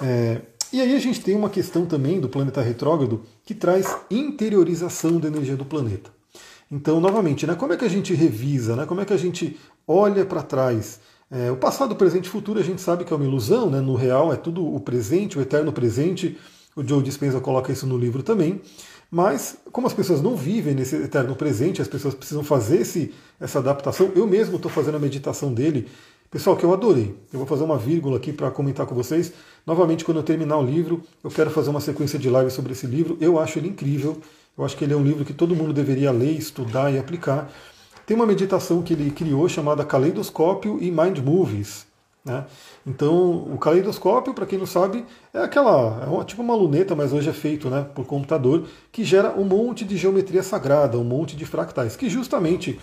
[0.00, 0.40] É,
[0.72, 5.28] e aí a gente tem uma questão também do planeta retrógrado que traz interiorização da
[5.28, 6.10] energia do planeta.
[6.70, 9.56] Então, novamente, né, como é que a gente revisa, né, como é que a gente
[9.86, 11.00] olha para trás?
[11.30, 13.80] É, o passado, presente e futuro a gente sabe que é uma ilusão, né?
[13.80, 16.38] no real é tudo o presente, o eterno presente.
[16.74, 18.60] O Joe Dispenza coloca isso no livro também.
[19.10, 23.58] Mas, como as pessoas não vivem nesse eterno presente, as pessoas precisam fazer esse, essa
[23.58, 24.12] adaptação.
[24.14, 25.88] Eu mesmo estou fazendo a meditação dele.
[26.30, 27.16] Pessoal, que eu adorei.
[27.32, 29.32] Eu vou fazer uma vírgula aqui para comentar com vocês.
[29.66, 32.86] Novamente, quando eu terminar o livro, eu quero fazer uma sequência de lives sobre esse
[32.86, 33.16] livro.
[33.18, 34.20] Eu acho ele incrível.
[34.56, 37.50] Eu acho que ele é um livro que todo mundo deveria ler, estudar e aplicar.
[38.04, 41.86] Tem uma meditação que ele criou chamada Caleidoscópio e Mind Movies.
[42.22, 42.44] Né?
[42.86, 47.10] Então, o caleidoscópio, para quem não sabe, é aquela, é uma, tipo uma luneta, mas
[47.10, 51.34] hoje é feito né, por computador, que gera um monte de geometria sagrada, um monte
[51.34, 52.78] de fractais, que justamente,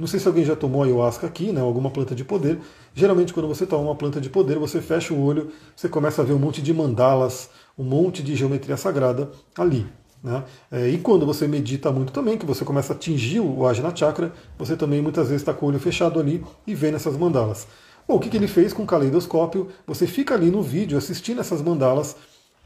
[0.00, 2.58] não sei se alguém já tomou ayahuasca aqui, né, alguma planta de poder,
[2.94, 6.24] geralmente quando você toma uma planta de poder, você fecha o olho, você começa a
[6.24, 9.86] ver um monte de mandalas, um monte de geometria sagrada ali.
[10.24, 10.42] Né?
[10.70, 14.32] É, e quando você medita muito também, que você começa a atingir o Ajna Chakra,
[14.58, 17.66] você também muitas vezes está com o olho fechado ali e vê nessas mandalas.
[18.08, 19.68] Bom, o que, que ele fez com o caleidoscópio?
[19.86, 22.16] Você fica ali no vídeo assistindo essas mandalas,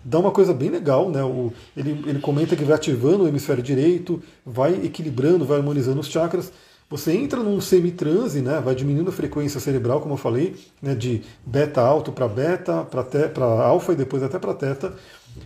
[0.05, 1.23] dá uma coisa bem legal, né?
[1.23, 6.09] O, ele, ele comenta que vai ativando o hemisfério direito, vai equilibrando, vai harmonizando os
[6.09, 6.53] chakras.
[6.89, 11.23] Você entra num semitranse, né, vai diminuindo a frequência cerebral, como eu falei, né, de
[11.45, 14.95] beta alto para beta, para alfa e depois até para teta.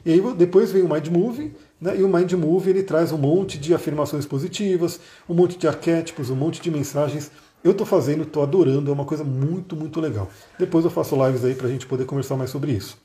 [0.05, 3.18] E aí depois vem o Mind Move, né, e o Mind Move ele traz um
[3.18, 7.31] monte de afirmações positivas, um monte de arquétipos, um monte de mensagens.
[7.62, 10.29] Eu estou fazendo, estou adorando, é uma coisa muito, muito legal.
[10.59, 12.98] Depois eu faço lives aí para a gente poder conversar mais sobre isso.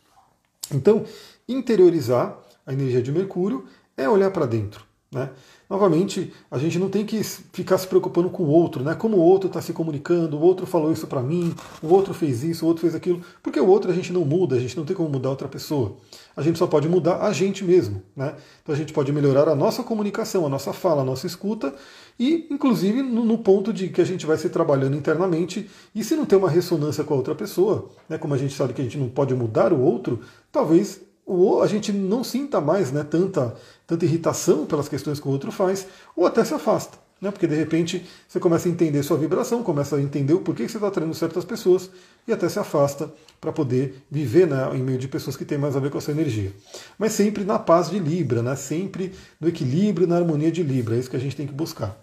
[0.71, 1.05] Então,
[1.47, 3.65] interiorizar a energia de Mercúrio
[3.97, 4.85] é olhar para dentro.
[5.11, 5.29] Né?
[5.73, 8.93] Novamente, a gente não tem que ficar se preocupando com o outro, né?
[8.93, 12.43] Como o outro está se comunicando, o outro falou isso para mim, o outro fez
[12.43, 14.85] isso, o outro fez aquilo, porque o outro a gente não muda, a gente não
[14.85, 15.97] tem como mudar outra pessoa.
[16.37, 18.35] A gente só pode mudar a gente mesmo, né?
[18.61, 21.73] Então a gente pode melhorar a nossa comunicação, a nossa fala, a nossa escuta
[22.19, 26.27] e, inclusive, no, ponto de que a gente vai se trabalhando internamente e se não
[26.27, 28.19] tem uma ressonância com a outra pessoa, né?
[28.19, 30.19] Como a gente sabe que a gente não pode mudar o outro,
[30.51, 31.01] talvez
[31.61, 33.55] a gente não sinta mais né, tanta,
[33.87, 36.97] tanta irritação pelas questões que o outro faz, ou até se afasta.
[37.21, 40.65] Né, porque de repente você começa a entender sua vibração, começa a entender o porquê
[40.65, 41.89] que você está atraindo certas pessoas
[42.27, 43.09] e até se afasta
[43.39, 46.01] para poder viver né, em meio de pessoas que têm mais a ver com a
[46.01, 46.51] sua energia.
[46.99, 50.99] Mas sempre na paz de Libra, né, sempre no equilíbrio, na harmonia de Libra, é
[50.99, 51.97] isso que a gente tem que buscar.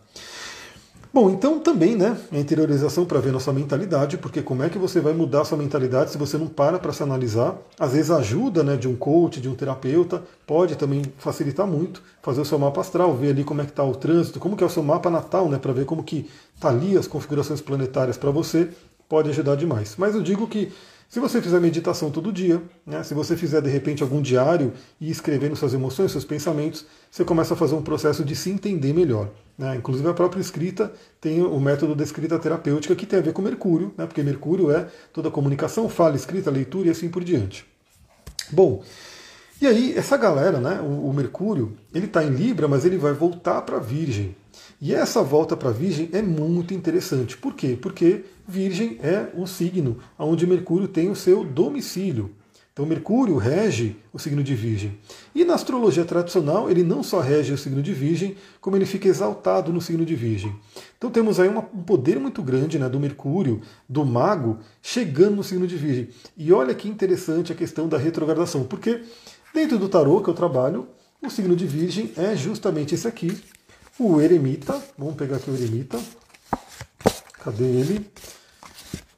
[1.12, 5.00] Bom, então também, né, a interiorização para ver nossa mentalidade, porque como é que você
[5.00, 7.58] vai mudar sua mentalidade se você não para para se analisar?
[7.76, 12.00] Às vezes a ajuda né, de um coach, de um terapeuta, pode também facilitar muito,
[12.22, 14.62] fazer o seu mapa astral, ver ali como é que está o trânsito, como que
[14.62, 18.16] é o seu mapa natal, né, para ver como que está ali as configurações planetárias
[18.16, 18.68] para você,
[19.08, 19.96] pode ajudar demais.
[19.98, 20.70] Mas eu digo que
[21.08, 25.10] se você fizer meditação todo dia, né, se você fizer de repente algum diário e
[25.10, 29.28] escrevendo suas emoções, seus pensamentos, você começa a fazer um processo de se entender melhor.
[29.60, 29.76] Né?
[29.76, 33.42] Inclusive a própria escrita tem o método da escrita terapêutica que tem a ver com
[33.42, 37.66] Mercúrio, né, porque Mercúrio é toda a comunicação, fala, escrita, leitura e assim por diante.
[38.50, 38.82] Bom,
[39.60, 43.12] e aí essa galera, né, o, o Mercúrio, ele está em Libra, mas ele vai
[43.12, 44.34] voltar para Virgem.
[44.80, 47.36] E essa volta para Virgem é muito interessante.
[47.36, 47.78] Por quê?
[47.78, 52.30] Porque Virgem é o signo onde Mercúrio tem o seu domicílio.
[52.72, 54.98] Então Mercúrio rege o signo de Virgem.
[55.34, 59.08] E na astrologia tradicional, ele não só rege o signo de Virgem, como ele fica
[59.08, 60.54] exaltado no signo de Virgem.
[60.96, 65.44] Então temos aí uma, um poder muito grande né, do Mercúrio, do mago, chegando no
[65.44, 66.08] signo de Virgem.
[66.36, 69.02] E olha que interessante a questão da retrogradação, porque
[69.52, 70.88] dentro do tarô que eu trabalho,
[71.22, 73.36] o signo de Virgem é justamente esse aqui,
[73.98, 76.00] o eremita, vamos pegar aqui o eremita.
[77.44, 78.10] Cadê ele?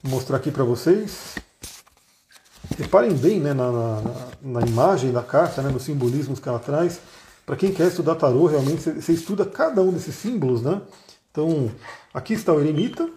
[0.02, 1.36] Vou mostrar aqui para vocês.
[2.82, 4.02] Reparem bem né, na, na,
[4.42, 7.00] na, imagem da carta, né, nos simbolismos que ela traz.
[7.46, 10.62] Para quem quer estudar tarô, realmente você estuda cada um desses símbolos.
[10.62, 10.82] Né?
[11.30, 11.70] Então,
[12.12, 13.08] aqui está o eremita,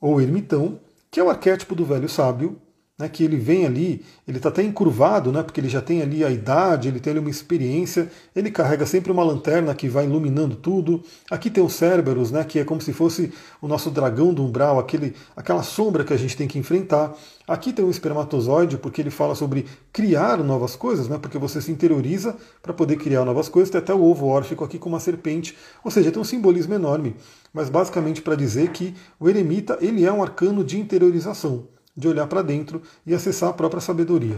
[0.00, 2.60] ou ermitão, que é o arquétipo do velho sábio,
[2.98, 6.22] né, que ele vem ali, ele está até encurvado, né, porque ele já tem ali
[6.24, 10.56] a idade, ele tem ali uma experiência, ele carrega sempre uma lanterna que vai iluminando
[10.56, 11.02] tudo.
[11.30, 14.78] Aqui tem o Cerberus, né, que é como se fosse o nosso dragão do umbral,
[14.78, 17.16] aquele, aquela sombra que a gente tem que enfrentar.
[17.48, 21.72] Aqui tem o espermatozoide, porque ele fala sobre criar novas coisas, né, porque você se
[21.72, 23.70] interioriza para poder criar novas coisas.
[23.70, 27.16] Tem até o ovo órfico aqui com uma serpente, ou seja, tem um simbolismo enorme.
[27.54, 32.26] Mas basicamente para dizer que o eremita ele é um arcano de interiorização de olhar
[32.26, 34.36] para dentro e acessar a própria sabedoria.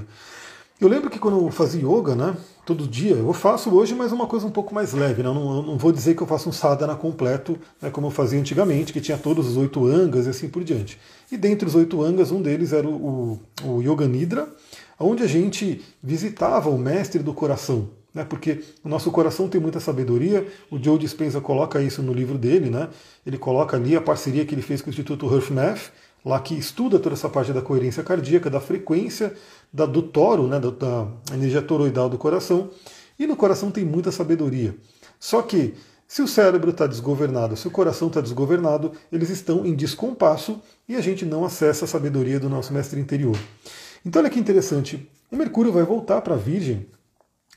[0.80, 2.36] Eu lembro que quando eu fazia yoga, né,
[2.66, 5.22] todo dia, eu faço hoje, mas uma coisa um pouco mais leve.
[5.22, 5.28] Né?
[5.28, 8.10] Eu não, eu não vou dizer que eu faço um sadhana completo, né, como eu
[8.10, 10.98] fazia antigamente, que tinha todos os oito angas e assim por diante.
[11.30, 14.48] E dentre os oito angas, um deles era o, o, o Yoga Nidra,
[14.98, 19.78] onde a gente visitava o mestre do coração, né, porque o nosso coração tem muita
[19.78, 20.46] sabedoria.
[20.72, 22.88] O Joe Dispenza coloca isso no livro dele, né?
[23.24, 25.92] Ele coloca ali a parceria que ele fez com o Instituto HearthMath,
[26.24, 29.34] lá que estuda toda essa parte da coerência cardíaca, da frequência
[29.72, 32.70] da, do toro, né, da, energia toroidal do coração.
[33.18, 34.74] E no coração tem muita sabedoria.
[35.20, 35.74] Só que
[36.08, 40.96] se o cérebro está desgovernado, se o coração está desgovernado, eles estão em descompasso e
[40.96, 43.36] a gente não acessa a sabedoria do nosso mestre interior.
[44.04, 46.86] Então olha que interessante, o Mercúrio vai voltar para a Virgem,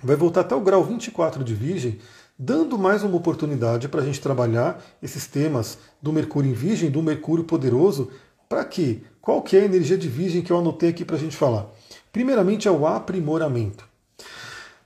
[0.01, 1.99] vai voltar até o grau 24 de Virgem,
[2.39, 7.01] dando mais uma oportunidade para a gente trabalhar esses temas do Mercúrio em Virgem, do
[7.01, 8.09] Mercúrio poderoso,
[8.47, 9.01] para quê?
[9.21, 11.67] Qual que é a energia de virgem que eu anotei aqui para a gente falar?
[12.11, 13.85] Primeiramente é o aprimoramento.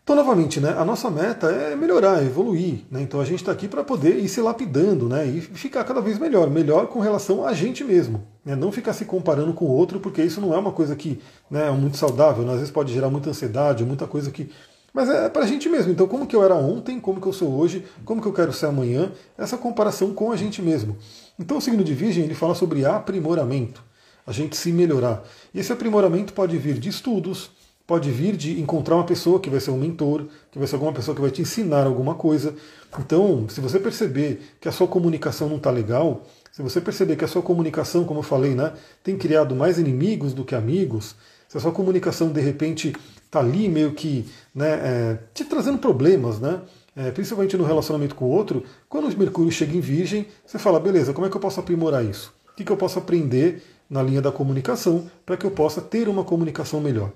[0.03, 2.79] Então, novamente, né, a nossa meta é melhorar, evoluir.
[2.89, 3.01] Né?
[3.01, 6.17] Então a gente está aqui para poder ir se lapidando né, e ficar cada vez
[6.17, 8.23] melhor, melhor com relação a gente mesmo.
[8.43, 8.55] Né?
[8.55, 11.67] Não ficar se comparando com o outro, porque isso não é uma coisa que né,
[11.67, 12.51] é muito saudável, né?
[12.51, 14.49] às vezes pode gerar muita ansiedade, muita coisa que.
[14.91, 15.91] Mas é para a gente mesmo.
[15.91, 18.51] Então, como que eu era ontem, como que eu sou hoje, como que eu quero
[18.51, 20.97] ser amanhã, essa comparação com a gente mesmo.
[21.39, 23.83] Então o signo de Virgem ele fala sobre aprimoramento,
[24.25, 25.23] a gente se melhorar.
[25.53, 27.51] E esse aprimoramento pode vir de estudos,
[27.87, 30.93] pode vir de encontrar uma pessoa que vai ser um mentor, que vai ser alguma
[30.93, 32.55] pessoa que vai te ensinar alguma coisa.
[32.99, 37.25] Então, se você perceber que a sua comunicação não está legal, se você perceber que
[37.25, 41.15] a sua comunicação, como eu falei, né, tem criado mais inimigos do que amigos,
[41.47, 46.39] se a sua comunicação de repente está ali meio que né, é, te trazendo problemas,
[46.39, 46.61] né?
[46.95, 50.79] É, principalmente no relacionamento com o outro, quando o Mercúrio chega em Virgem, você fala,
[50.79, 52.33] beleza, como é que eu posso aprimorar isso?
[52.51, 56.09] O que, que eu posso aprender na linha da comunicação para que eu possa ter
[56.09, 57.11] uma comunicação melhor?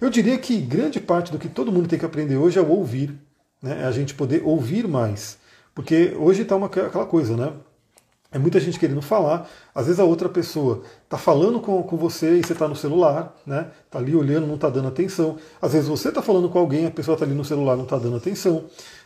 [0.00, 2.68] Eu diria que grande parte do que todo mundo tem que aprender hoje é o
[2.68, 3.14] ouvir,
[3.62, 3.82] né?
[3.82, 5.38] é a gente poder ouvir mais.
[5.74, 7.52] Porque hoje está aquela coisa, né?
[8.34, 9.48] É muita gente querendo falar.
[9.72, 13.32] Às vezes a outra pessoa está falando com, com você e você está no celular,
[13.46, 13.68] né?
[13.86, 15.36] Está ali olhando, não está dando atenção.
[15.62, 17.96] Às vezes você está falando com alguém, a pessoa está ali no celular, não está
[17.96, 18.64] dando atenção.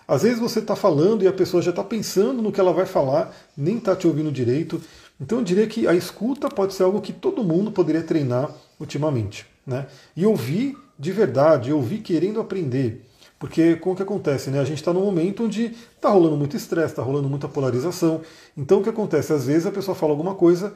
[0.09, 2.87] Às vezes você está falando e a pessoa já está pensando no que ela vai
[2.87, 4.81] falar, nem está te ouvindo direito.
[5.21, 9.45] Então eu diria que a escuta pode ser algo que todo mundo poderia treinar ultimamente.
[9.67, 9.87] Né?
[10.17, 13.05] E ouvir de verdade, ouvir querendo aprender.
[13.39, 14.49] Porque como que acontece?
[14.49, 14.59] Né?
[14.59, 18.23] A gente está num momento onde está rolando muito estresse, está rolando muita polarização.
[18.57, 19.35] Então o que acontece?
[19.35, 20.73] Às vezes a pessoa fala alguma coisa,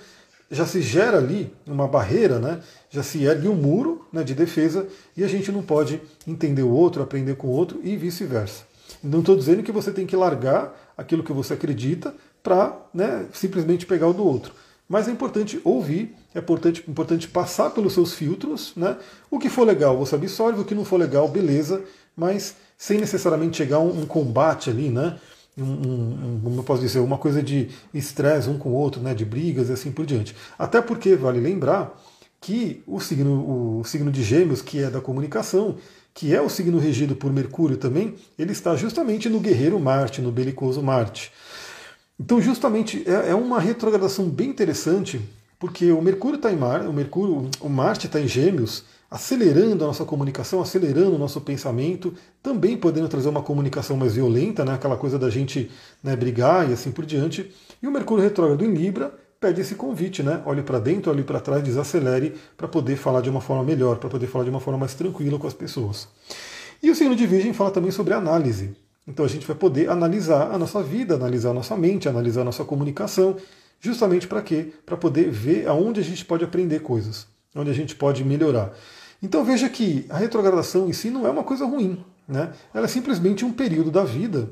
[0.51, 2.61] já se gera ali uma barreira, né?
[2.91, 6.71] já se ergue um muro né, de defesa e a gente não pode entender o
[6.71, 8.71] outro, aprender com o outro e vice-versa.
[9.03, 13.87] Não estou dizendo que você tem que largar aquilo que você acredita para né, simplesmente
[13.87, 14.53] pegar o do outro.
[14.89, 18.73] Mas é importante ouvir, é importante, importante passar pelos seus filtros.
[18.77, 18.97] Né?
[19.31, 21.83] O que for legal você absorve, o que não for legal, beleza
[22.17, 25.19] mas sem necessariamente chegar a um, um combate ali, né?
[25.57, 29.15] Um, um, como eu posso dizer, uma coisa de estresse um com o outro, né?
[29.15, 30.35] De brigas e assim por diante.
[30.59, 31.99] Até porque vale lembrar
[32.43, 35.77] que o signo, o signo de Gêmeos, que é da comunicação,
[36.13, 40.33] que é o signo regido por Mercúrio também, ele está justamente no guerreiro Marte, no
[40.33, 41.33] belicoso Marte.
[42.19, 45.21] Então, justamente, é, é uma retrogradação bem interessante,
[45.59, 49.87] porque o Mercúrio está em Mar, o Mercúrio, o Marte está em Gêmeos, acelerando a
[49.87, 54.97] nossa comunicação, acelerando o nosso pensamento, também podendo trazer uma comunicação mais violenta, né, aquela
[54.97, 55.71] coisa da gente
[56.03, 57.55] né, brigar e assim por diante.
[57.81, 60.41] E o Mercúrio retrógrado em Libra pede esse convite, né?
[60.47, 64.09] Olhe para dentro, olhe para trás, desacelere para poder falar de uma forma melhor, para
[64.09, 66.07] poder falar de uma forma mais tranquila com as pessoas.
[66.81, 68.71] E o signo de Virgem fala também sobre análise.
[69.07, 72.45] Então a gente vai poder analisar a nossa vida, analisar a nossa mente, analisar a
[72.45, 73.37] nossa comunicação,
[73.81, 74.73] justamente para quê?
[74.87, 78.73] Para poder ver aonde a gente pode aprender coisas, onde a gente pode melhorar.
[79.21, 82.05] Então veja que a retrogradação em si não é uma coisa ruim.
[82.29, 82.53] Né?
[82.73, 84.51] Ela é simplesmente um período da vida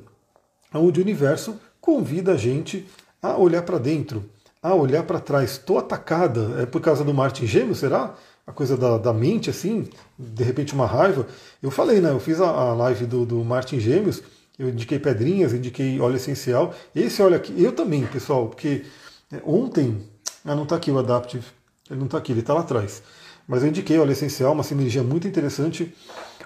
[0.75, 2.87] onde o universo convida a gente
[3.23, 4.25] a olhar para dentro,
[4.63, 5.53] a olhar para trás.
[5.53, 8.15] Estou atacada, é por causa do Marte em Gêmeos, será?
[8.47, 11.27] A coisa da, da, mente, assim, de repente uma raiva.
[11.63, 12.11] Eu falei, né?
[12.11, 14.23] Eu fiz a, a live do, do Marte em Gêmeos,
[14.59, 16.75] eu indiquei pedrinhas, indiquei óleo essencial.
[16.95, 18.85] Esse óleo aqui, eu também, pessoal, porque
[19.33, 20.03] é, ontem.
[20.45, 21.45] Ah, não está aqui o Adaptive.
[21.89, 23.03] Ele não está aqui, ele está lá atrás.
[23.47, 25.95] Mas eu indiquei óleo essencial, uma sinergia muito interessante.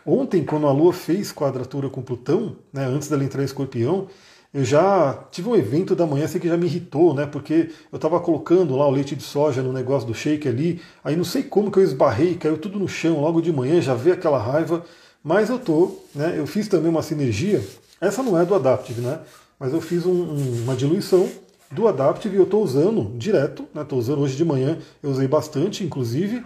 [0.06, 4.08] Ontem, quando a Lua fez quadratura com Plutão, né, antes dela entrar em escorpião,
[4.54, 7.26] eu já tive um evento da manhã assim que já me irritou, né?
[7.26, 11.16] Porque eu estava colocando lá o leite de soja no negócio do shake ali, aí
[11.16, 14.14] não sei como que eu esbarrei, caiu tudo no chão logo de manhã, já veio
[14.14, 14.84] aquela raiva.
[15.24, 16.34] Mas eu tô, né?
[16.38, 17.64] Eu fiz também uma sinergia.
[18.00, 19.18] Essa não é do Adaptive, né?
[19.58, 21.28] Mas eu fiz um, um, uma diluição
[21.72, 23.82] do Adaptive e eu estou usando direto, né?
[23.82, 26.44] Estou usando hoje de manhã, eu usei bastante, inclusive.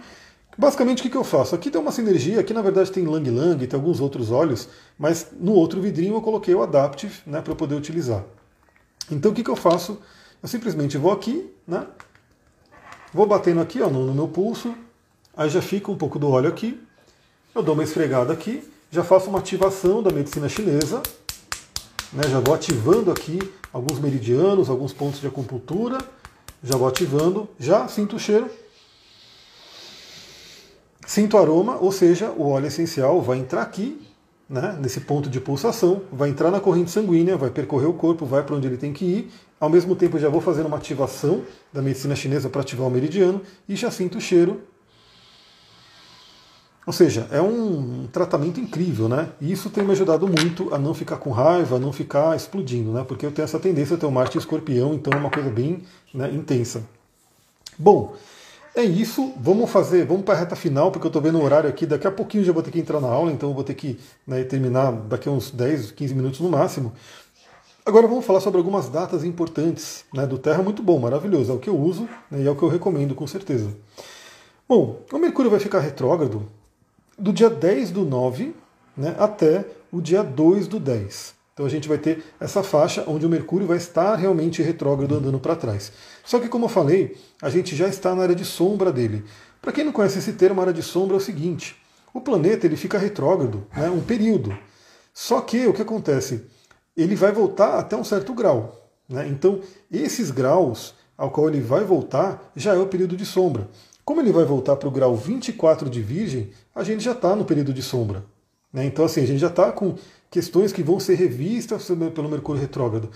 [0.59, 1.55] Basicamente, o que, eu faço?
[1.55, 4.67] Aqui tem uma sinergia, aqui na verdade tem Lang Lang, tem alguns outros óleos,
[4.97, 8.25] mas no outro vidrinho eu coloquei o Adaptive né, para eu poder utilizar.
[9.09, 9.99] Então o que, que eu faço?
[10.43, 11.87] Eu simplesmente vou aqui, né,
[13.13, 14.75] vou batendo aqui ó, no, no meu pulso,
[15.33, 16.77] aí já fica um pouco do óleo aqui,
[17.55, 21.01] eu dou uma esfregada aqui, já faço uma ativação da medicina chinesa,
[22.11, 23.39] né, já vou ativando aqui
[23.71, 25.99] alguns meridianos, alguns pontos de acupuntura,
[26.61, 28.51] já vou ativando, já sinto o cheiro,
[31.09, 33.99] Sinto aroma, ou seja, o óleo essencial vai entrar aqui,
[34.47, 38.43] né, nesse ponto de pulsação, vai entrar na corrente sanguínea, vai percorrer o corpo, vai
[38.43, 39.31] para onde ele tem que ir.
[39.59, 41.41] Ao mesmo tempo, já vou fazendo uma ativação
[41.73, 44.61] da medicina chinesa para ativar o meridiano e já sinto o cheiro.
[46.85, 49.29] Ou seja, é um tratamento incrível, né?
[49.41, 52.91] E isso tem me ajudado muito a não ficar com raiva, a não ficar explodindo,
[52.91, 53.03] né?
[53.03, 55.81] Porque eu tenho essa tendência a ter o Marte escorpião, então é uma coisa bem
[56.13, 56.83] né, intensa.
[57.79, 58.15] Bom,
[58.79, 61.69] é isso, vamos fazer, vamos para a reta final, porque eu estou vendo o horário
[61.69, 63.73] aqui, daqui a pouquinho já vou ter que entrar na aula, então eu vou ter
[63.73, 66.93] que né, terminar daqui a uns 10, 15 minutos no máximo.
[67.85, 71.59] Agora vamos falar sobre algumas datas importantes né, do Terra, muito bom, maravilhoso, é o
[71.59, 73.69] que eu uso né, e é o que eu recomendo com certeza.
[74.67, 76.45] Bom, o Mercúrio vai ficar retrógrado
[77.17, 78.55] do dia 10 do 9
[78.95, 81.38] né, até o dia 2 do 10.
[81.59, 85.37] Então a gente vai ter essa faixa onde o Mercúrio vai estar realmente retrógrado andando
[85.41, 85.91] para trás.
[86.23, 89.25] Só que, como eu falei, a gente já está na área de sombra dele.
[89.61, 91.75] Para quem não conhece esse termo, área de sombra é o seguinte:
[92.13, 94.57] o planeta ele fica retrógrado, né, um período.
[95.13, 96.45] Só que o que acontece?
[96.95, 98.89] Ele vai voltar até um certo grau.
[99.09, 99.27] Né?
[99.27, 99.59] Então,
[99.91, 103.67] esses graus ao qual ele vai voltar já é o período de sombra.
[104.05, 107.43] Como ele vai voltar para o grau 24 de Virgem, a gente já está no
[107.43, 108.23] período de sombra.
[108.71, 108.85] Né?
[108.85, 109.95] Então, assim, a gente já está com
[110.29, 113.09] questões que vão ser revistas pelo Mercúrio retrógrado.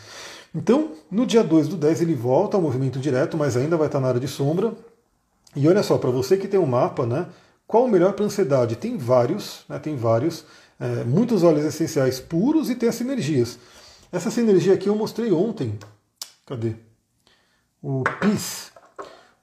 [0.54, 4.00] Então, no dia 2 do 10 ele volta ao movimento direto, mas ainda vai estar
[4.00, 4.74] na área de sombra.
[5.56, 7.28] E olha só, para você que tem um mapa, né,
[7.66, 8.76] qual o melhor para ansiedade?
[8.76, 10.46] Tem vários, né, tem vários,
[10.80, 13.58] é, muitos óleos essenciais puros e tem as sinergias.
[14.12, 15.78] Essa sinergia aqui eu mostrei ontem.
[16.46, 16.76] Cadê?
[17.82, 18.72] O PIS.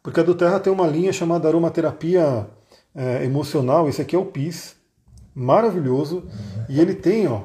[0.03, 2.49] Porque a do Terra tem uma linha chamada aromaterapia
[2.95, 3.89] é, emocional.
[3.89, 4.77] Esse aqui é o PIS.
[5.35, 6.25] Maravilhoso.
[6.69, 7.43] E ele tem, ó,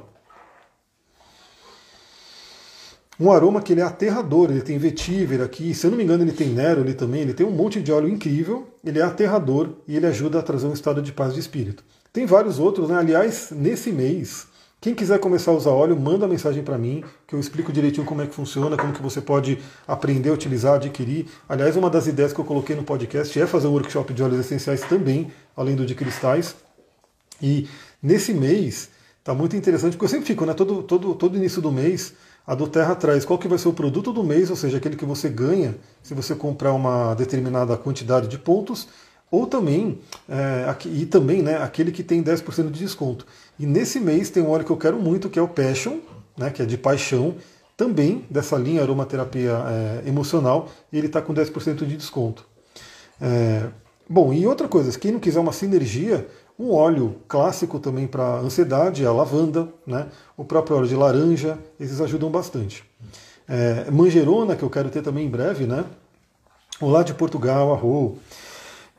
[3.20, 6.24] um aroma que ele é aterrador, ele tem vetiver aqui, se eu não me engano
[6.24, 9.70] ele tem nero ali também, ele tem um monte de óleo incrível, ele é aterrador
[9.88, 11.84] e ele ajuda a trazer um estado de paz de espírito.
[12.12, 12.98] Tem vários outros, né?
[12.98, 14.48] aliás, nesse mês,
[14.86, 18.22] quem quiser começar a usar óleo, manda mensagem para mim, que eu explico direitinho como
[18.22, 19.58] é que funciona, como que você pode
[19.88, 21.26] aprender utilizar, adquirir.
[21.50, 24.42] Aliás, uma das ideias que eu coloquei no podcast é fazer um workshop de óleos
[24.42, 26.56] essenciais também, além do de cristais.
[27.42, 27.68] E
[28.02, 28.90] nesse mês,
[29.24, 32.14] tá muito interessante, porque eu sempre fico, né, todo, todo, todo início do mês,
[32.48, 34.96] a do Terra traz qual que vai ser o produto do mês, ou seja, aquele
[34.96, 38.88] que você ganha se você comprar uma determinada quantidade de pontos,
[39.32, 43.26] ou também, é, e também né, aquele que tem 10% de desconto.
[43.58, 45.98] E nesse mês tem um óleo que eu quero muito, que é o Passion,
[46.38, 47.36] né, que é de paixão,
[47.76, 49.52] também dessa linha aromaterapia
[50.06, 52.46] é, emocional, e ele está com 10% de desconto.
[53.20, 53.68] É,
[54.08, 56.28] bom, e outra coisa, quem não quiser uma sinergia,
[56.58, 60.08] um óleo clássico também para ansiedade é a lavanda, né?
[60.38, 62.84] o próprio óleo de laranja, esses ajudam bastante.
[63.48, 65.86] É, manjerona, que eu quero ter também em breve, né?
[66.80, 68.18] o lá de Portugal, arro.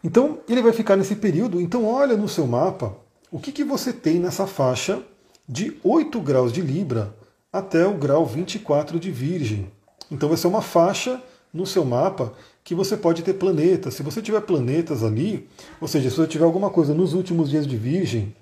[0.05, 1.61] Então, ele vai ficar nesse período.
[1.61, 2.95] Então, olha no seu mapa
[3.31, 5.03] o que, que você tem nessa faixa
[5.49, 7.15] de 8 graus de Libra
[7.53, 9.71] até o grau 24 de Virgem.
[10.11, 12.33] Então, vai ser uma faixa no seu mapa
[12.67, 13.95] que você pode ter planetas.
[13.95, 15.49] Se você tiver planetas ali,
[15.81, 18.35] ou seja, se você tiver alguma coisa nos últimos dias de Virgem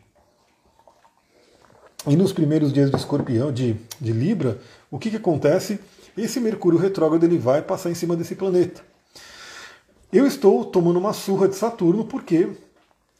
[2.06, 4.58] e nos primeiros dias de Escorpião, de, de Libra,
[4.90, 5.78] o que, que acontece?
[6.16, 8.80] Esse Mercúrio retrógrado ele vai passar em cima desse planeta.
[10.10, 12.48] Eu estou tomando uma surra de Saturno porque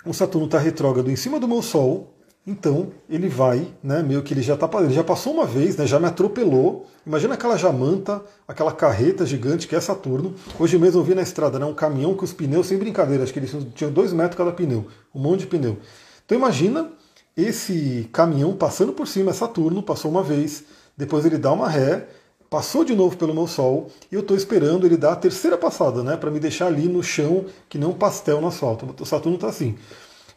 [0.06, 2.13] o Saturno está retrógrado em cima do meu Sol
[2.46, 5.86] então ele vai, né, meio que ele já tá, ele já passou uma vez, né,
[5.86, 6.86] já me atropelou.
[7.06, 10.34] Imagina aquela jamanta, aquela carreta gigante que é Saturno.
[10.58, 13.32] Hoje mesmo eu vi na estrada, né, um caminhão com os pneus sem brincadeira, acho
[13.32, 15.78] que eles tinham dois metros cada pneu, um monte de pneu.
[16.26, 16.90] Então imagina
[17.34, 20.64] esse caminhão passando por cima, é Saturno, passou uma vez,
[20.96, 22.06] depois ele dá uma ré,
[22.50, 26.02] passou de novo pelo meu Sol e eu estou esperando ele dar a terceira passada,
[26.02, 28.94] né, para me deixar ali no chão que um pastel no asfalto.
[29.00, 29.76] O Saturno está assim.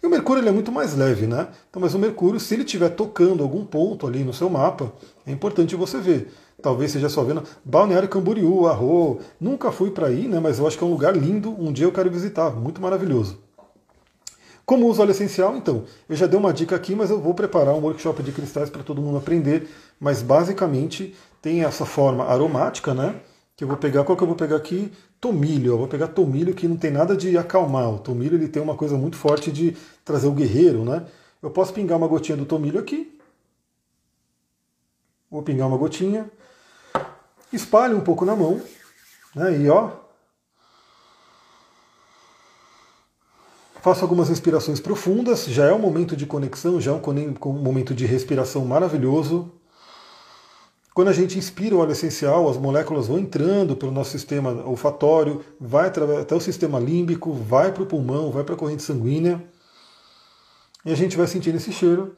[0.07, 1.49] O Mercúrio ele é muito mais leve, né?
[1.69, 4.93] Então, mas o Mercúrio, se ele estiver tocando algum ponto ali no seu mapa,
[5.25, 6.31] é importante você ver.
[6.61, 9.19] Talvez seja só vendo Balneário Camboriú, Arro.
[9.37, 10.39] Nunca fui para aí, né?
[10.39, 11.49] Mas eu acho que é um lugar lindo.
[11.61, 13.37] Um dia eu quero visitar, muito maravilhoso.
[14.65, 17.75] Como uso óleo essencial, então, eu já dei uma dica aqui, mas eu vou preparar
[17.75, 19.69] um workshop de cristais para todo mundo aprender.
[19.99, 23.15] Mas basicamente tem essa forma aromática, né?
[23.57, 24.89] Que eu vou pegar, qual que eu vou pegar aqui?
[25.19, 25.73] Tomilho.
[25.73, 27.89] Eu vou pegar tomilho que não tem nada de acalmar.
[27.89, 31.05] O tomilho ele tem uma coisa muito forte de trazer o guerreiro, né?
[31.41, 33.17] Eu posso pingar uma gotinha do tomilho aqui.
[35.29, 36.29] Vou pingar uma gotinha.
[37.51, 38.61] Espalho um pouco na mão.
[39.35, 39.61] Né?
[39.61, 39.91] E ó.
[43.81, 45.45] Faço algumas respirações profundas.
[45.45, 49.51] Já é um momento de conexão, já é um momento de respiração maravilhoso.
[50.97, 55.45] Quando a gente inspira o óleo essencial, as moléculas vão entrando pelo nosso sistema olfatório,
[55.59, 59.39] vai até o sistema límbico, vai para o pulmão, vai para a corrente sanguínea.
[60.83, 62.17] E a gente vai sentindo esse cheiro.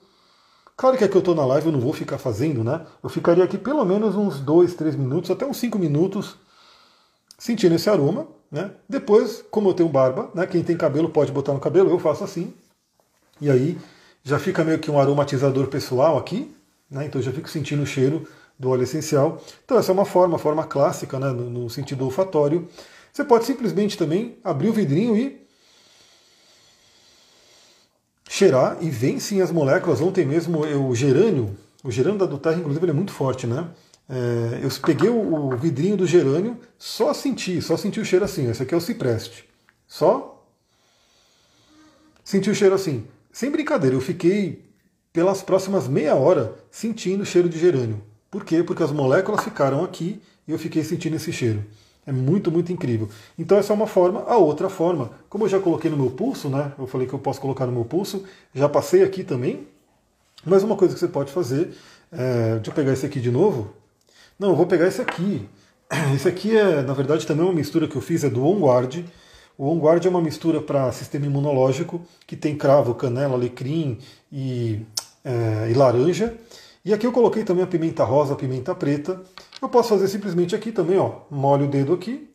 [0.77, 2.85] Claro que aqui eu estou na live, eu não vou ficar fazendo, né?
[3.03, 6.37] Eu ficaria aqui pelo menos uns 2, 3 minutos, até uns 5 minutos,
[7.37, 8.27] sentindo esse aroma.
[8.49, 8.71] Né?
[8.87, 10.47] Depois, como eu tenho barba, né?
[10.47, 12.53] quem tem cabelo pode botar no cabelo, eu faço assim.
[13.41, 13.77] E aí
[14.23, 16.55] já fica meio que um aromatizador pessoal aqui.
[16.89, 17.07] Né?
[17.07, 18.25] Então eu já fico sentindo o cheiro
[18.59, 19.41] do óleo essencial.
[19.63, 22.67] Então essa é uma forma, forma clássica, né, no, sentido olfatório.
[23.13, 25.47] Você pode simplesmente também abrir o vidrinho e
[28.29, 30.01] cheirar e vem sim as moléculas.
[30.01, 33.69] Ontem mesmo o gerânio, o gerânio da Duterra, inclusive, ele é muito forte, né?
[34.09, 38.49] É, eu peguei o, o, vidrinho do gerânio, só senti, só senti o cheiro assim.
[38.49, 39.47] Esse aqui é o cipreste.
[39.87, 40.45] Só
[42.23, 43.05] senti o cheiro assim.
[43.31, 44.67] Sem brincadeira, eu fiquei
[45.13, 48.08] pelas próximas meia hora sentindo o cheiro de gerânio.
[48.29, 48.63] Por quê?
[48.63, 51.63] Porque as moléculas ficaram aqui e eu fiquei sentindo esse cheiro.
[52.05, 53.09] É muito, muito incrível.
[53.37, 54.23] Então essa é uma forma.
[54.23, 56.71] A outra forma, como eu já coloquei no meu pulso, né?
[56.77, 58.23] Eu falei que eu posso colocar no meu pulso,
[58.53, 59.67] já passei aqui também.
[60.45, 61.71] Mas uma coisa que você pode fazer,
[62.11, 63.73] é, deixa eu pegar esse aqui de novo.
[64.39, 65.47] Não, eu vou pegar esse aqui.
[66.13, 69.03] Esse aqui é, na verdade, também uma mistura que eu fiz, é do OnGuard.
[69.57, 73.97] O OnGuard é uma mistura para sistema imunológico que tem cravo, canela, alecrim
[74.31, 74.85] e,
[75.25, 76.33] é, e laranja.
[76.89, 79.21] E aqui eu coloquei também a pimenta rosa, a pimenta preta.
[79.61, 82.33] Eu posso fazer simplesmente aqui também, ó, molho o dedo aqui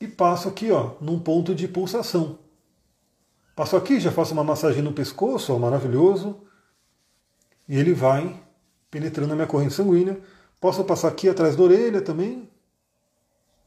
[0.00, 2.40] e passo aqui, ó, num ponto de pulsação.
[3.54, 6.40] Passo aqui, já faço uma massagem no pescoço, ó, maravilhoso.
[7.68, 8.42] E ele vai
[8.90, 10.18] penetrando a minha corrente sanguínea.
[10.60, 12.50] Posso passar aqui atrás da orelha também.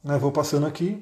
[0.04, 1.02] Né, vou passando aqui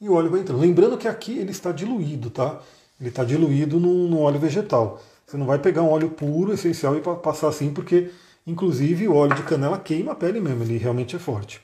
[0.00, 0.60] e o óleo vai entrando.
[0.60, 2.62] Lembrando que aqui ele está diluído, tá?
[3.00, 5.02] Ele está diluído no, no óleo vegetal.
[5.30, 8.10] Você não vai pegar um óleo puro, essencial e passar assim, porque
[8.44, 11.60] inclusive o óleo de canela queima a pele mesmo, ele realmente é forte.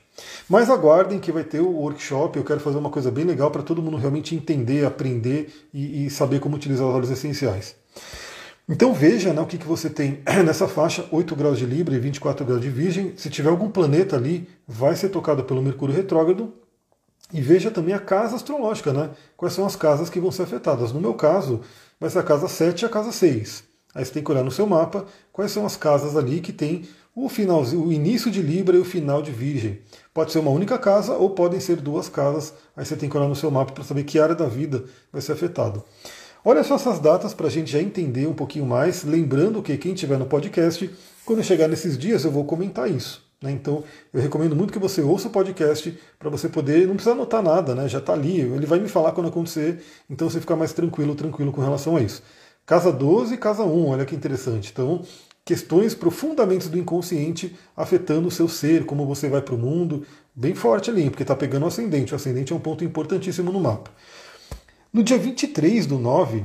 [0.47, 3.61] Mas aguardem que vai ter o workshop, eu quero fazer uma coisa bem legal para
[3.61, 7.75] todo mundo realmente entender, aprender e, e, saber como utilizar os óleos essenciais.
[8.69, 11.99] Então veja né, o que, que você tem nessa faixa, 8 graus de Libra e
[11.99, 13.15] 24 graus de Virgem.
[13.17, 16.53] Se tiver algum planeta ali, vai ser tocado pelo Mercúrio retrógrado.
[17.33, 19.09] E veja também a casa astrológica, né?
[19.35, 20.93] Quais são as casas que vão ser afetadas.
[20.93, 21.59] No meu caso,
[22.09, 23.63] ser a casa 7 e a casa 6.
[23.95, 26.87] Aí você tem que olhar no seu mapa quais são as casas ali que tem
[27.15, 29.79] o finalzinho, o início de Libra e o final de Virgem.
[30.13, 32.53] Pode ser uma única casa ou podem ser duas casas.
[32.75, 35.21] Aí você tem que olhar no seu mapa para saber que área da vida vai
[35.21, 35.83] ser afetado.
[36.45, 39.03] Olha só essas datas para a gente já entender um pouquinho mais.
[39.03, 40.89] Lembrando que quem estiver no podcast,
[41.25, 43.26] quando chegar nesses dias eu vou comentar isso.
[43.41, 43.51] Né?
[43.51, 43.83] Então,
[44.13, 47.75] eu recomendo muito que você ouça o podcast para você poder, não precisa anotar nada,
[47.75, 47.87] né?
[47.87, 51.51] já está ali, ele vai me falar quando acontecer, então você fica mais tranquilo, tranquilo
[51.51, 52.23] com relação a isso.
[52.65, 54.71] Casa 12 e casa 1, olha que interessante.
[54.73, 55.01] Então,
[55.45, 60.53] questões profundamente do inconsciente afetando o seu ser, como você vai para o mundo, bem
[60.53, 62.11] forte ali, porque está pegando o ascendente.
[62.11, 63.89] O ascendente é um ponto importantíssimo no mapa.
[64.91, 66.43] No dia 23 do 9,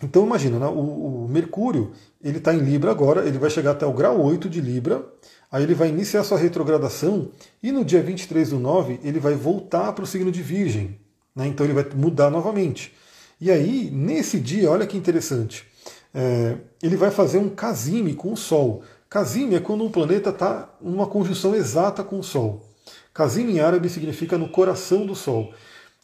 [0.00, 1.90] então imagina, né, o, o Mercúrio
[2.22, 5.04] ele está em Libra agora, ele vai chegar até o grau 8 de Libra,
[5.52, 7.30] Aí ele vai iniciar sua retrogradação
[7.62, 10.98] e no dia 23 do 9 ele vai voltar para o signo de Virgem.
[11.36, 11.46] Né?
[11.46, 12.94] Então ele vai mudar novamente.
[13.38, 15.66] E aí, nesse dia, olha que interessante,
[16.14, 18.82] é, ele vai fazer um casime com o Sol.
[19.10, 22.66] Casime é quando um planeta está numa conjunção exata com o Sol.
[23.12, 25.52] Casime em árabe significa no coração do Sol.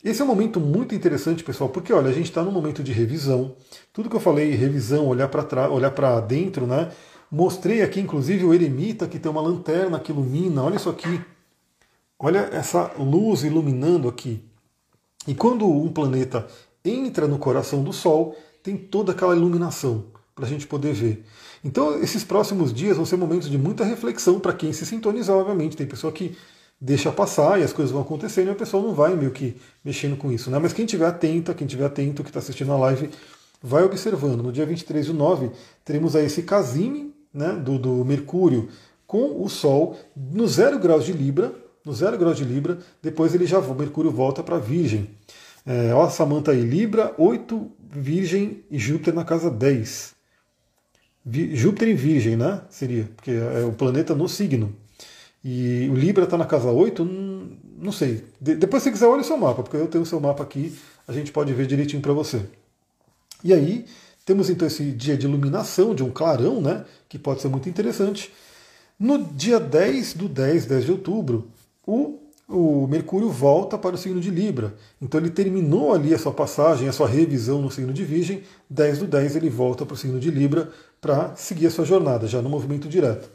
[0.04, 2.92] Esse é um momento muito interessante, pessoal, porque olha, a gente está num momento de
[2.92, 3.56] revisão.
[3.92, 6.90] Tudo que eu falei, revisão, olhar para olhar para dentro, né?
[7.30, 10.62] Mostrei aqui, inclusive, o eremita que tem uma lanterna que ilumina.
[10.62, 11.20] Olha isso aqui.
[12.18, 14.42] Olha essa luz iluminando aqui.
[15.26, 16.46] E quando um planeta
[16.84, 21.24] entra no coração do Sol, tem toda aquela iluminação para a gente poder ver.
[21.62, 25.76] Então, esses próximos dias vão ser momentos de muita reflexão para quem se sintonizar, obviamente.
[25.76, 26.36] Tem pessoa que
[26.80, 30.16] deixa passar e as coisas vão acontecendo e a pessoa não vai meio que mexendo
[30.16, 30.50] com isso.
[30.50, 30.58] Né?
[30.58, 33.10] Mas quem estiver atento, quem estiver atento, que está assistindo a live,
[33.62, 34.42] vai observando.
[34.42, 35.50] No dia 23 do 9,
[35.84, 38.68] teremos aí esse casime né, do, do Mercúrio
[39.06, 41.52] com o Sol no zero graus de Libra,
[41.84, 45.10] no zero graus de Libra, depois ele já o Mercúrio volta para Virgem.
[45.64, 50.14] É, ó, Samanta aí, Libra, 8, Virgem e Júpiter na casa 10.
[51.24, 52.62] Vi, Júpiter em Virgem, né?
[52.70, 54.74] Seria, porque é o planeta no signo.
[55.44, 58.24] E o Libra está na casa 8, não, não sei.
[58.40, 60.76] De, depois, se quiser, olha o seu mapa, porque eu tenho o seu mapa aqui,
[61.06, 62.42] a gente pode ver direitinho para você.
[63.44, 63.86] E aí,
[64.28, 66.84] temos então esse dia de iluminação, de um clarão, né?
[67.08, 68.30] Que pode ser muito interessante.
[69.00, 71.48] No dia 10 do 10, 10 de outubro,
[71.86, 74.74] o, o Mercúrio volta para o signo de Libra.
[75.00, 78.42] Então ele terminou ali a sua passagem, a sua revisão no signo de Virgem.
[78.68, 80.68] 10 do 10 ele volta para o signo de Libra
[81.00, 83.30] para seguir a sua jornada, já no movimento direto.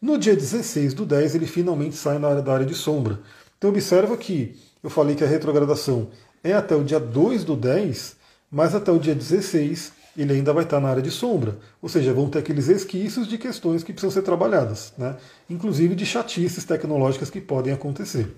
[0.00, 3.18] No dia 16 do 10 ele finalmente sai na área da área de sombra.
[3.58, 6.06] Então observa que eu falei que a retrogradação
[6.44, 8.14] é até o dia 2 do 10,
[8.48, 11.58] mas até o dia 16 ele ainda vai estar na área de sombra.
[11.80, 15.16] Ou seja, vão ter aqueles esquícios de questões que precisam ser trabalhadas, né?
[15.48, 18.34] inclusive de chatices tecnológicas que podem acontecer.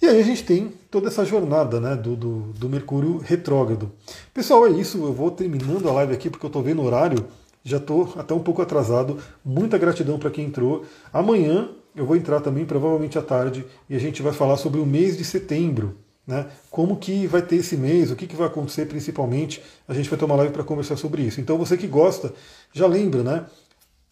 [0.00, 3.90] E aí a gente tem toda essa jornada né, do, do, do Mercúrio retrógrado.
[4.32, 4.98] Pessoal, é isso.
[4.98, 7.26] Eu vou terminando a live aqui porque eu estou vendo o horário.
[7.64, 9.18] Já estou até um pouco atrasado.
[9.44, 10.84] Muita gratidão para quem entrou.
[11.12, 14.86] Amanhã eu vou entrar também, provavelmente à tarde, e a gente vai falar sobre o
[14.86, 15.96] mês de setembro.
[16.26, 16.46] Né?
[16.70, 20.18] Como que vai ter esse mês, o que, que vai acontecer principalmente, a gente vai
[20.18, 21.40] ter uma live para conversar sobre isso.
[21.40, 22.32] Então você que gosta,
[22.72, 23.46] já lembra, né?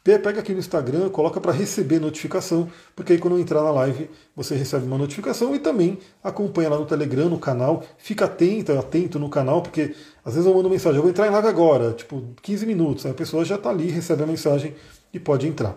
[0.04, 4.10] Pega aqui no Instagram, coloca para receber notificação, porque aí quando eu entrar na live
[4.36, 7.82] você recebe uma notificação e também acompanha lá no Telegram, no canal.
[7.96, 11.30] Fica atento, atento no canal, porque às vezes eu mando mensagem, eu vou entrar em
[11.30, 14.74] live agora, tipo 15 minutos, a pessoa já está ali, recebe a mensagem
[15.10, 15.74] e pode entrar.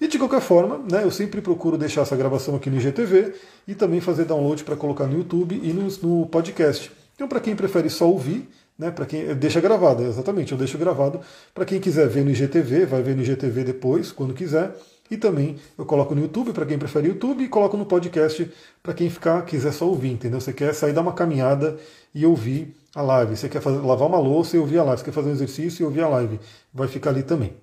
[0.00, 3.34] E de qualquer forma, né, eu sempre procuro deixar essa gravação aqui no IGTV
[3.66, 6.90] e também fazer download para colocar no YouTube e no, no podcast.
[7.14, 8.48] Então, para quem prefere só ouvir,
[8.78, 11.20] né, para quem deixa gravado, exatamente, eu deixo gravado.
[11.52, 14.72] Para quem quiser ver no IGTV, vai ver no IGTV depois, quando quiser.
[15.10, 18.50] E também eu coloco no YouTube para quem prefere YouTube e coloco no podcast
[18.82, 20.40] para quem ficar quiser só ouvir, entendeu?
[20.40, 21.78] Você quer sair dar uma caminhada
[22.14, 23.36] e ouvir a live.
[23.36, 24.98] Você quer fazer, lavar uma louça e ouvir a live.
[24.98, 26.38] Você quer fazer um exercício e ouvir a live.
[26.72, 27.54] Vai ficar ali também.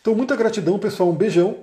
[0.00, 1.10] Então, muita gratidão, pessoal.
[1.10, 1.56] Um beijão.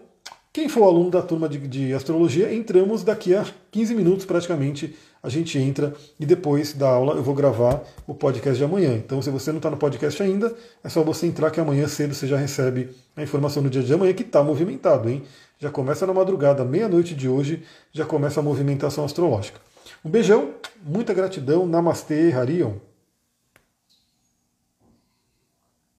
[0.56, 4.96] Quem for aluno da turma de, de, astrologia, entramos daqui a 15 minutos praticamente.
[5.22, 8.94] A gente entra e depois da aula eu vou gravar o podcast de amanhã.
[8.96, 12.14] Então, se você não está no podcast ainda, é só você entrar que amanhã cedo
[12.14, 15.24] você já recebe a informação no dia de amanhã que está movimentado, hein?
[15.60, 19.60] Já começa na madrugada, meia-noite de hoje, já começa a movimentação astrológica.
[20.06, 20.52] Um beijão,
[20.86, 22.76] muita gratidão, Namastê, Harion.